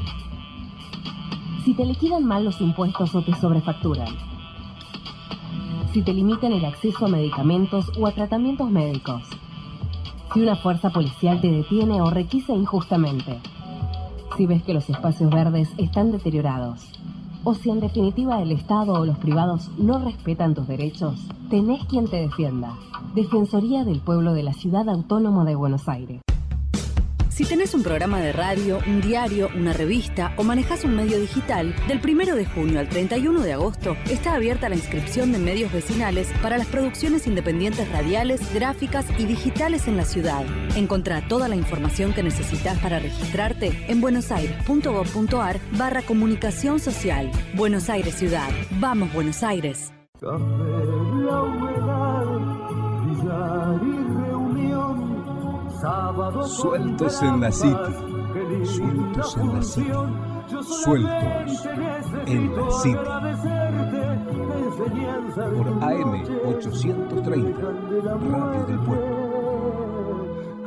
Si 1.65 1.75
te 1.75 1.85
liquidan 1.85 2.25
mal 2.25 2.45
los 2.45 2.61
impuestos 2.61 3.15
o 3.15 3.23
te 3.23 3.33
sobrefacturan. 3.37 4.09
Si 5.93 6.03
te 6.03 6.13
limitan 6.13 6.53
el 6.53 6.65
acceso 6.65 7.07
a 7.07 7.09
medicamentos 7.09 7.93
o 7.97 8.09
a 8.09 8.13
tratamientos 8.13 8.69
médicos. 8.69 9.23
Si 10.33 10.41
una 10.41 10.57
fuerza 10.57 10.89
policial 10.89 11.43
te 11.43 11.51
detiene 11.51 12.01
o 12.01 12.09
requisa 12.09 12.55
injustamente. 12.55 13.39
Si 14.37 14.47
ves 14.47 14.63
que 14.63 14.73
los 14.73 14.89
espacios 14.89 15.31
verdes 15.31 15.69
están 15.77 16.11
deteriorados. 16.11 16.91
O 17.45 17.53
si 17.55 17.69
en 17.69 17.81
definitiva 17.81 18.41
el 18.41 18.51
Estado 18.51 18.95
o 18.95 19.05
los 19.05 19.19
privados 19.19 19.71
no 19.77 19.99
respetan 19.99 20.55
tus 20.55 20.67
derechos, 20.67 21.21
tenés 21.51 21.85
quien 21.85 22.09
te 22.09 22.17
defienda. 22.17 22.73
Defensoría 23.15 23.85
del 23.85 24.01
Pueblo 24.01 24.33
de 24.33 24.43
la 24.43 24.55
Ciudad 24.55 24.89
Autónoma 24.89 25.45
de 25.45 25.55
Buenos 25.55 25.87
Aires. 25.87 26.23
Si 27.35 27.47
tenés 27.47 27.73
un 27.73 27.83
programa 27.83 28.21
de 28.21 28.31
radio, 28.31 28.79
un 28.87 29.01
diario, 29.01 29.49
una 29.57 29.73
revista 29.73 30.35
o 30.37 30.43
manejas 30.43 30.85
un 30.85 30.95
medio 30.95 31.19
digital, 31.19 31.75
del 31.89 31.99
1 31.99 32.37
de 32.37 32.45
junio 32.45 32.79
al 32.79 32.91
31 32.91 33.41
de 33.41 33.55
agosto 33.55 33.97
está 34.11 34.35
abierta 34.35 34.69
la 34.69 34.75
inscripción 34.75 35.33
de 35.33 35.39
medios 35.39 35.73
vecinales 35.73 36.29
para 36.43 36.59
las 36.59 36.67
producciones 36.67 37.27
independientes 37.27 37.91
radiales, 37.91 38.53
gráficas 38.53 39.07
y 39.19 39.25
digitales 39.25 39.89
en 39.89 39.97
la 39.97 40.05
ciudad. 40.05 40.45
Encontrá 40.77 41.27
toda 41.27 41.49
la 41.49 41.57
información 41.57 42.13
que 42.13 42.23
necesitas 42.23 42.79
para 42.81 42.99
registrarte 42.99 43.87
en 43.89 44.03
buenosaires.gov.ar 44.03 45.59
barra 45.79 46.03
comunicación 46.03 46.81
social. 46.81 47.31
Buenos 47.55 47.89
Aires 47.89 48.15
Ciudad. 48.15 48.51
Vamos 48.73 49.11
Buenos 49.15 49.43
Aires. 49.43 49.91
Sueltos 55.83 57.23
en 57.23 57.41
la 57.41 57.51
City. 57.51 57.75
Sueltos 58.65 59.37
en 59.37 59.53
la 59.53 59.63
City. 59.63 59.91
Sueltos 60.63 61.67
en 62.27 62.57
la 62.57 62.71
City. 62.71 62.99
Por 65.35 65.67
AM 65.83 66.23
830, 66.47 67.61
Radio 68.31 68.65
del 68.67 68.79
Pueblo. 68.79 69.23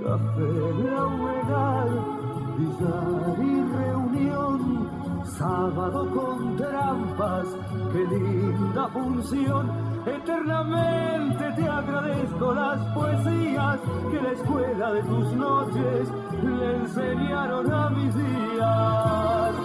Café, 0.03 0.51
la 0.83 1.05
humedad, 1.05 1.87
billar 2.57 3.37
y 3.39 3.63
reunión, 3.73 4.59
sábado 5.37 6.09
con 6.13 6.57
trampas, 6.57 7.47
qué 7.93 8.03
linda 8.17 8.87
función. 8.89 9.94
Eternamente 10.05 11.51
te 11.55 11.67
agradezco 11.67 12.53
las 12.53 12.79
poesías 12.93 13.79
que 14.11 14.21
la 14.21 14.31
escuela 14.33 14.93
de 14.93 15.01
tus 15.01 15.33
noches 15.33 16.09
le 16.43 16.75
enseñaron 16.75 17.73
a 17.73 17.89
mis 17.89 18.13
días. 18.13 19.55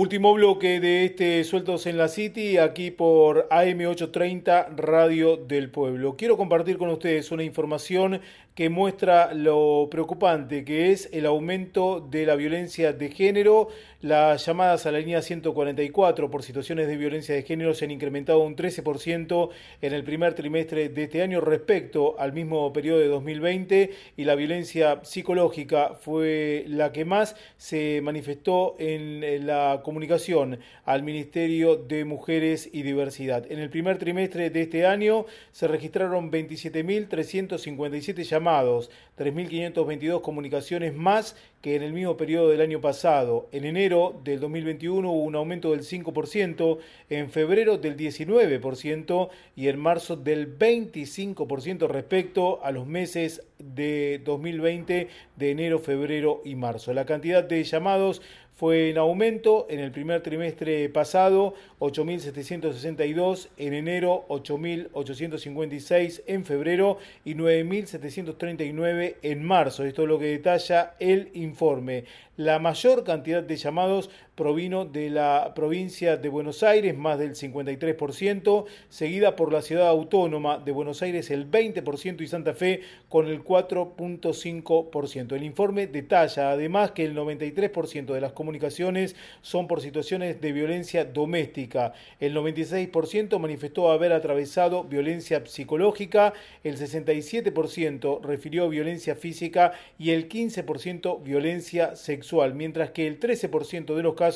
Último 0.00 0.32
bloque 0.32 0.80
de 0.80 1.04
este 1.04 1.44
Sueltos 1.44 1.84
en 1.84 1.98
la 1.98 2.08
City, 2.08 2.56
aquí 2.56 2.90
por 2.90 3.46
AM830 3.50 4.74
Radio 4.74 5.36
del 5.36 5.70
Pueblo. 5.70 6.16
Quiero 6.16 6.38
compartir 6.38 6.78
con 6.78 6.88
ustedes 6.88 7.30
una 7.32 7.42
información 7.42 8.22
que 8.54 8.68
muestra 8.68 9.32
lo 9.32 9.88
preocupante 9.90 10.64
que 10.64 10.90
es 10.90 11.08
el 11.12 11.24
aumento 11.26 12.00
de 12.00 12.26
la 12.26 12.34
violencia 12.34 12.92
de 12.92 13.08
género. 13.08 13.68
Las 14.02 14.44
llamadas 14.44 14.86
a 14.86 14.92
la 14.92 14.98
línea 14.98 15.22
144 15.22 16.30
por 16.30 16.42
situaciones 16.42 16.88
de 16.88 16.96
violencia 16.96 17.34
de 17.34 17.42
género 17.42 17.74
se 17.74 17.84
han 17.84 17.90
incrementado 17.90 18.40
un 18.40 18.56
13% 18.56 19.50
en 19.82 19.92
el 19.92 20.02
primer 20.04 20.34
trimestre 20.34 20.88
de 20.88 21.04
este 21.04 21.22
año 21.22 21.40
respecto 21.40 22.18
al 22.18 22.32
mismo 22.32 22.72
periodo 22.72 22.98
de 22.98 23.08
2020 23.08 23.90
y 24.16 24.24
la 24.24 24.34
violencia 24.34 25.00
psicológica 25.04 25.94
fue 25.94 26.64
la 26.66 26.92
que 26.92 27.04
más 27.04 27.36
se 27.56 28.00
manifestó 28.02 28.74
en 28.78 29.46
la 29.46 29.80
comunicación 29.84 30.58
al 30.84 31.02
Ministerio 31.02 31.76
de 31.76 32.04
Mujeres 32.04 32.68
y 32.72 32.82
Diversidad. 32.82 33.50
En 33.50 33.58
el 33.58 33.70
primer 33.70 33.98
trimestre 33.98 34.50
de 34.50 34.62
este 34.62 34.86
año 34.86 35.26
se 35.52 35.68
registraron 35.68 36.32
27.357 36.32 38.22
llamadas 38.24 38.49
3.522 38.50 40.22
comunicaciones 40.22 40.94
más 40.94 41.36
que 41.60 41.76
en 41.76 41.82
el 41.82 41.92
mismo 41.92 42.16
periodo 42.16 42.48
del 42.48 42.62
año 42.62 42.80
pasado. 42.80 43.48
En 43.52 43.64
enero 43.64 44.18
del 44.24 44.40
2021 44.40 45.10
hubo 45.10 45.22
un 45.22 45.36
aumento 45.36 45.72
del 45.72 45.80
5%, 45.80 46.78
en 47.10 47.30
febrero 47.30 47.76
del 47.76 47.96
19% 47.96 49.28
y 49.56 49.68
en 49.68 49.78
marzo 49.78 50.16
del 50.16 50.58
25% 50.58 51.88
respecto 51.88 52.64
a 52.64 52.70
los 52.70 52.86
meses 52.86 53.42
de 53.58 54.22
2020 54.24 55.08
de 55.36 55.50
enero, 55.50 55.78
febrero 55.78 56.40
y 56.44 56.54
marzo. 56.54 56.94
La 56.94 57.04
cantidad 57.04 57.44
de 57.44 57.62
llamados 57.62 58.22
fue 58.60 58.90
en 58.90 58.98
aumento 58.98 59.66
en 59.70 59.80
el 59.80 59.90
primer 59.90 60.20
trimestre 60.22 60.86
pasado, 60.90 61.54
8.762 61.78 63.48
en 63.56 63.72
enero, 63.72 64.26
8.856 64.28 66.24
en 66.26 66.44
febrero 66.44 66.98
y 67.24 67.36
9.739 67.36 69.16
en 69.22 69.44
marzo. 69.44 69.82
Esto 69.86 70.02
es 70.02 70.08
lo 70.08 70.18
que 70.18 70.26
detalla 70.26 70.92
el 70.98 71.30
informe. 71.32 72.04
La 72.36 72.58
mayor 72.58 73.02
cantidad 73.02 73.42
de 73.42 73.56
llamados 73.56 74.10
provino 74.40 74.86
de 74.86 75.10
la 75.10 75.52
provincia 75.54 76.16
de 76.16 76.30
Buenos 76.30 76.62
Aires, 76.62 76.96
más 76.96 77.18
del 77.18 77.34
53%, 77.34 78.64
seguida 78.88 79.36
por 79.36 79.52
la 79.52 79.60
ciudad 79.60 79.88
autónoma 79.88 80.56
de 80.56 80.72
Buenos 80.72 81.02
Aires 81.02 81.30
el 81.30 81.50
20% 81.50 82.22
y 82.22 82.26
Santa 82.26 82.54
Fe 82.54 82.80
con 83.10 83.26
el 83.26 83.44
4.5%. 83.44 85.36
El 85.36 85.42
informe 85.42 85.88
detalla 85.88 86.52
además 86.52 86.92
que 86.92 87.04
el 87.04 87.14
93% 87.14 88.14
de 88.14 88.20
las 88.22 88.32
comunicaciones 88.32 89.14
son 89.42 89.68
por 89.68 89.82
situaciones 89.82 90.40
de 90.40 90.52
violencia 90.52 91.04
doméstica, 91.04 91.92
el 92.18 92.34
96% 92.34 93.38
manifestó 93.38 93.90
haber 93.90 94.14
atravesado 94.14 94.84
violencia 94.84 95.44
psicológica, 95.44 96.32
el 96.64 96.78
67% 96.78 98.22
refirió 98.22 98.70
violencia 98.70 99.16
física 99.16 99.72
y 99.98 100.12
el 100.12 100.30
15% 100.30 101.22
violencia 101.22 101.94
sexual 101.94 102.54
mientras 102.54 102.92
que 102.92 103.06
el 103.06 103.20
13% 103.20 103.94
de 103.94 104.02
los 104.02 104.14
casos 104.14 104.29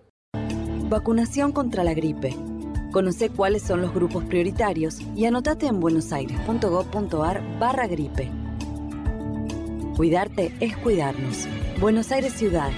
Vacunación 0.90 1.52
contra 1.52 1.84
la 1.84 1.94
gripe 1.94 2.34
Conoce 2.92 3.30
cuáles 3.30 3.64
son 3.64 3.82
los 3.82 3.94
grupos 3.94 4.26
prioritarios 4.26 5.00
y 5.16 5.24
anotate 5.24 5.66
en 5.68 5.80
buenosaires.gov.ar 5.80 7.58
barra 7.58 7.88
gripe. 7.88 8.30
Cuidarte 9.96 10.54
es 10.60 10.76
cuidarnos. 10.76 11.48
Buenos 11.80 12.12
Aires 12.12 12.34
Ciudad. 12.34 12.70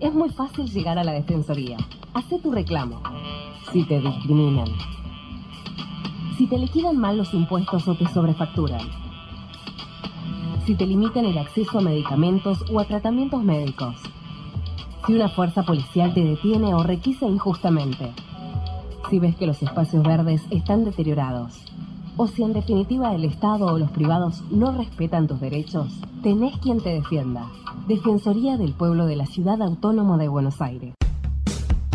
Es 0.00 0.12
muy 0.12 0.30
fácil 0.30 0.66
llegar 0.66 0.98
a 0.98 1.04
la 1.04 1.12
Defensoría. 1.12 1.76
Hacé 2.14 2.40
tu 2.40 2.50
reclamo. 2.50 3.00
Si 3.72 3.84
te 3.84 4.00
discriminan. 4.00 4.66
Si 6.36 6.48
te 6.48 6.58
liquidan 6.58 6.96
mal 6.96 7.16
los 7.16 7.32
impuestos 7.34 7.86
o 7.86 7.96
te 7.96 8.08
sobrefacturan. 8.08 8.82
Si 10.66 10.74
te 10.74 10.86
limitan 10.86 11.24
el 11.24 11.38
acceso 11.38 11.78
a 11.78 11.82
medicamentos 11.82 12.64
o 12.72 12.80
a 12.80 12.84
tratamientos 12.84 13.44
médicos 13.44 13.94
si 15.06 15.14
una 15.14 15.28
fuerza 15.28 15.62
policial 15.62 16.14
te 16.14 16.24
detiene 16.24 16.74
o 16.74 16.82
requisa 16.82 17.26
injustamente, 17.26 18.12
si 19.10 19.18
ves 19.18 19.36
que 19.36 19.46
los 19.46 19.62
espacios 19.62 20.02
verdes 20.02 20.42
están 20.50 20.84
deteriorados, 20.84 21.62
o 22.16 22.26
si 22.26 22.42
en 22.42 22.52
definitiva 22.52 23.14
el 23.14 23.24
Estado 23.24 23.66
o 23.66 23.78
los 23.78 23.90
privados 23.90 24.42
no 24.50 24.72
respetan 24.72 25.26
tus 25.26 25.40
derechos, 25.40 25.88
tenés 26.22 26.56
quien 26.58 26.80
te 26.80 26.90
defienda. 26.90 27.46
Defensoría 27.86 28.56
del 28.56 28.72
Pueblo 28.72 29.06
de 29.06 29.16
la 29.16 29.26
Ciudad 29.26 29.60
Autónoma 29.60 30.16
de 30.16 30.28
Buenos 30.28 30.62
Aires. 30.62 30.94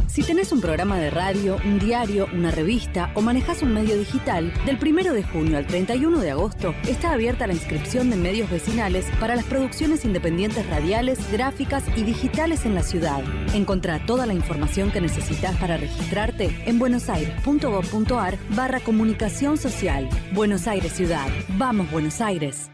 Si 0.09 0.23
tenés 0.23 0.51
un 0.51 0.59
programa 0.59 0.97
de 0.97 1.11
radio, 1.11 1.57
un 1.63 1.77
diario, 1.77 2.27
una 2.33 2.49
revista 2.49 3.11
o 3.13 3.21
manejas 3.21 3.61
un 3.61 3.75
medio 3.75 3.95
digital, 3.95 4.51
del 4.65 4.79
1 4.81 5.13
de 5.13 5.21
junio 5.21 5.59
al 5.59 5.67
31 5.67 6.19
de 6.19 6.31
agosto 6.31 6.73
está 6.87 7.11
abierta 7.11 7.45
la 7.45 7.53
inscripción 7.53 8.09
de 8.09 8.15
medios 8.15 8.49
vecinales 8.49 9.05
para 9.19 9.35
las 9.35 9.45
producciones 9.45 10.05
independientes 10.05 10.67
radiales, 10.67 11.19
gráficas 11.31 11.83
y 11.95 12.01
digitales 12.01 12.65
en 12.65 12.73
la 12.73 12.81
ciudad. 12.81 13.23
Encontrá 13.53 14.03
toda 14.03 14.25
la 14.25 14.33
información 14.33 14.91
que 14.91 14.99
necesitas 14.99 15.55
para 15.57 15.77
registrarte 15.77 16.59
en 16.65 16.79
buenosaires.gov.ar 16.79 18.39
barra 18.55 18.79
comunicación 18.79 19.57
social. 19.57 20.09
Buenos 20.33 20.67
Aires 20.67 20.93
Ciudad. 20.93 21.27
Vamos 21.49 21.91
Buenos 21.91 22.19
Aires. 22.19 22.71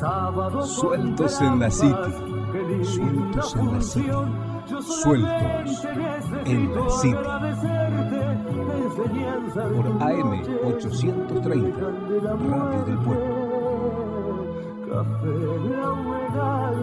Sueltos 0.00 1.40
en 1.42 1.60
la 1.60 1.70
City. 1.70 1.94
Sueltos 2.84 3.56
en 3.56 3.72
la 3.72 3.80
City. 3.82 4.08
Sueltos 4.80 5.84
en 6.46 6.74
la 6.74 6.90
City. 6.90 7.16
Por 9.54 9.86
AM 10.02 10.42
830, 10.64 11.80
Radio 12.48 12.84
del 12.86 12.98
Pueblo. 12.98 13.34
Café 14.88 15.28
de 15.28 15.86
humedad, 15.86 16.74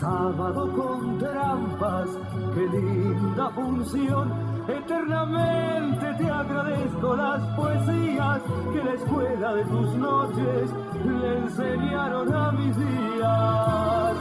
sábado 0.00 0.70
con 0.72 1.18
trampas, 1.18 2.08
qué 2.54 2.66
linda 2.78 3.50
función 3.50 4.56
Eternamente 4.68 6.12
te 6.18 6.28
agradezco 6.28 7.14
las 7.14 7.40
poesías 7.54 8.42
que 8.72 8.82
la 8.82 8.94
escuela 8.94 9.54
de 9.54 9.64
tus 9.64 9.94
noches 9.94 10.70
le 11.04 11.38
enseñaron 11.38 12.34
a 12.34 12.50
mis 12.50 12.76
días. 12.76 14.16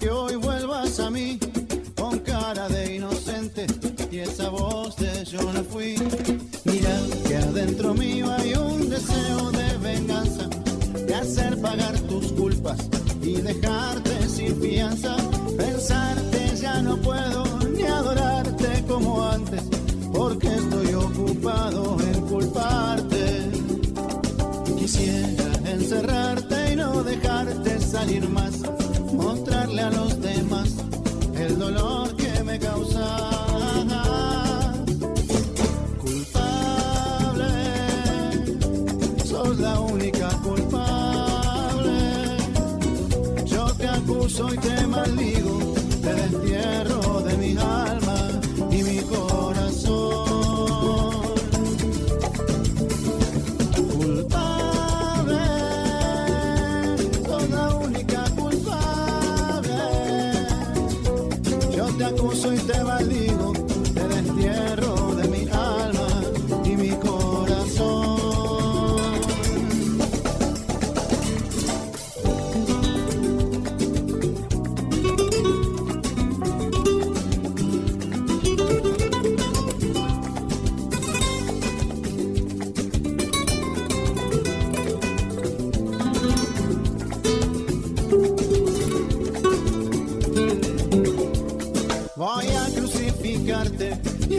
que 0.00 0.08
hoy 0.08 0.34
vuelvas 0.36 0.98
a 0.98 1.10
mí 1.10 1.38
con 1.94 2.18
cara 2.20 2.68
de 2.68 2.96
inocente 2.96 3.66
y 4.10 4.18
esa 4.18 4.48
voz 4.48 4.96
de 4.96 5.24
yo 5.26 5.42
no 5.52 5.62
fui. 5.62 5.94
Mira 6.64 6.98
que 7.28 7.36
adentro 7.36 7.94
mío 7.94 8.26
hay 8.32 8.54
un 8.54 8.88
deseo 8.88 9.50
de 9.52 9.78
venganza, 9.78 10.48
de 11.06 11.14
hacer 11.14 11.60
pagar 11.60 11.98
tus 12.00 12.32
culpas 12.32 12.78
y 13.22 13.34
dejarte 13.42 14.28
sin 14.28 14.60
fianza. 14.60 15.16
Pensarte 15.56 16.56
ya 16.56 16.80
no 16.80 16.96
puedo 16.96 17.44
ni 17.68 17.82
adorarte 17.82 18.84
como 18.88 19.22
antes, 19.28 19.62
porque 20.12 20.48
estoy 20.48 20.94
ocupado 20.94 21.96
en 22.00 22.20
culparte. 22.22 23.50
Quisiera 24.78 25.52
encerrarte 25.66 26.72
y 26.72 26.76
no 26.76 27.04
dejarte 27.04 27.80
salir 27.80 28.28
más 28.30 28.49
a 29.80 29.90
los 29.90 30.20
demás. 30.20 30.29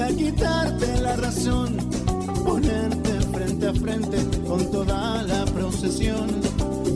Quería 0.02 0.18
quitarte 0.18 1.02
la 1.02 1.16
razón, 1.16 1.78
ponerte 2.44 3.12
frente 3.32 3.68
a 3.68 3.74
frente 3.74 4.18
con 4.48 4.72
toda 4.72 5.22
la 5.24 5.46
procesión, 5.46 6.28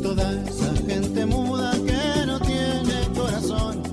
toda 0.01 0.33
esa 0.41 0.73
gente 0.87 1.25
muda 1.25 1.71
que 1.85 2.25
no 2.25 2.39
tiene 2.39 3.07
corazón. 3.15 3.83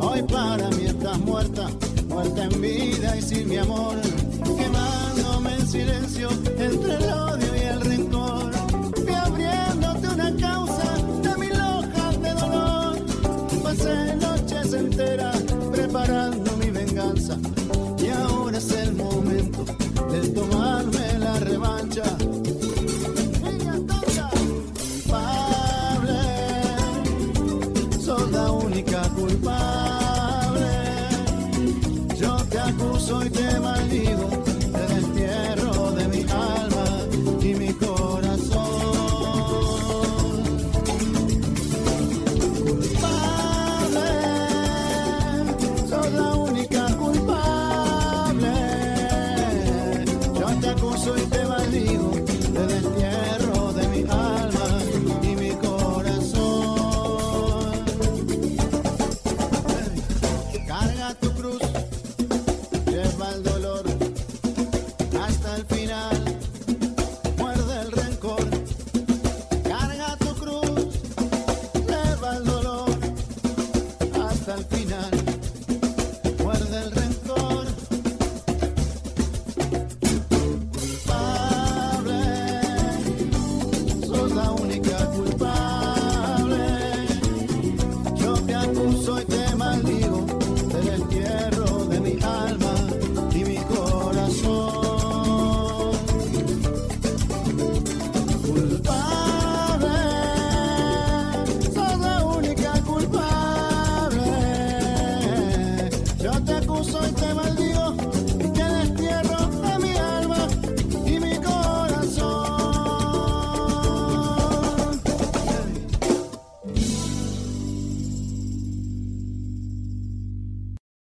Hoy 0.00 0.22
para 0.22 0.68
mí 0.70 0.86
estás 0.86 1.18
muerta, 1.20 1.68
muerta 2.08 2.44
en 2.44 2.60
vida 2.60 3.16
y 3.16 3.22
sin 3.22 3.48
mi 3.48 3.56
amor, 3.56 4.00
quemándome 4.58 5.54
en 5.54 5.68
silencio 5.68 6.28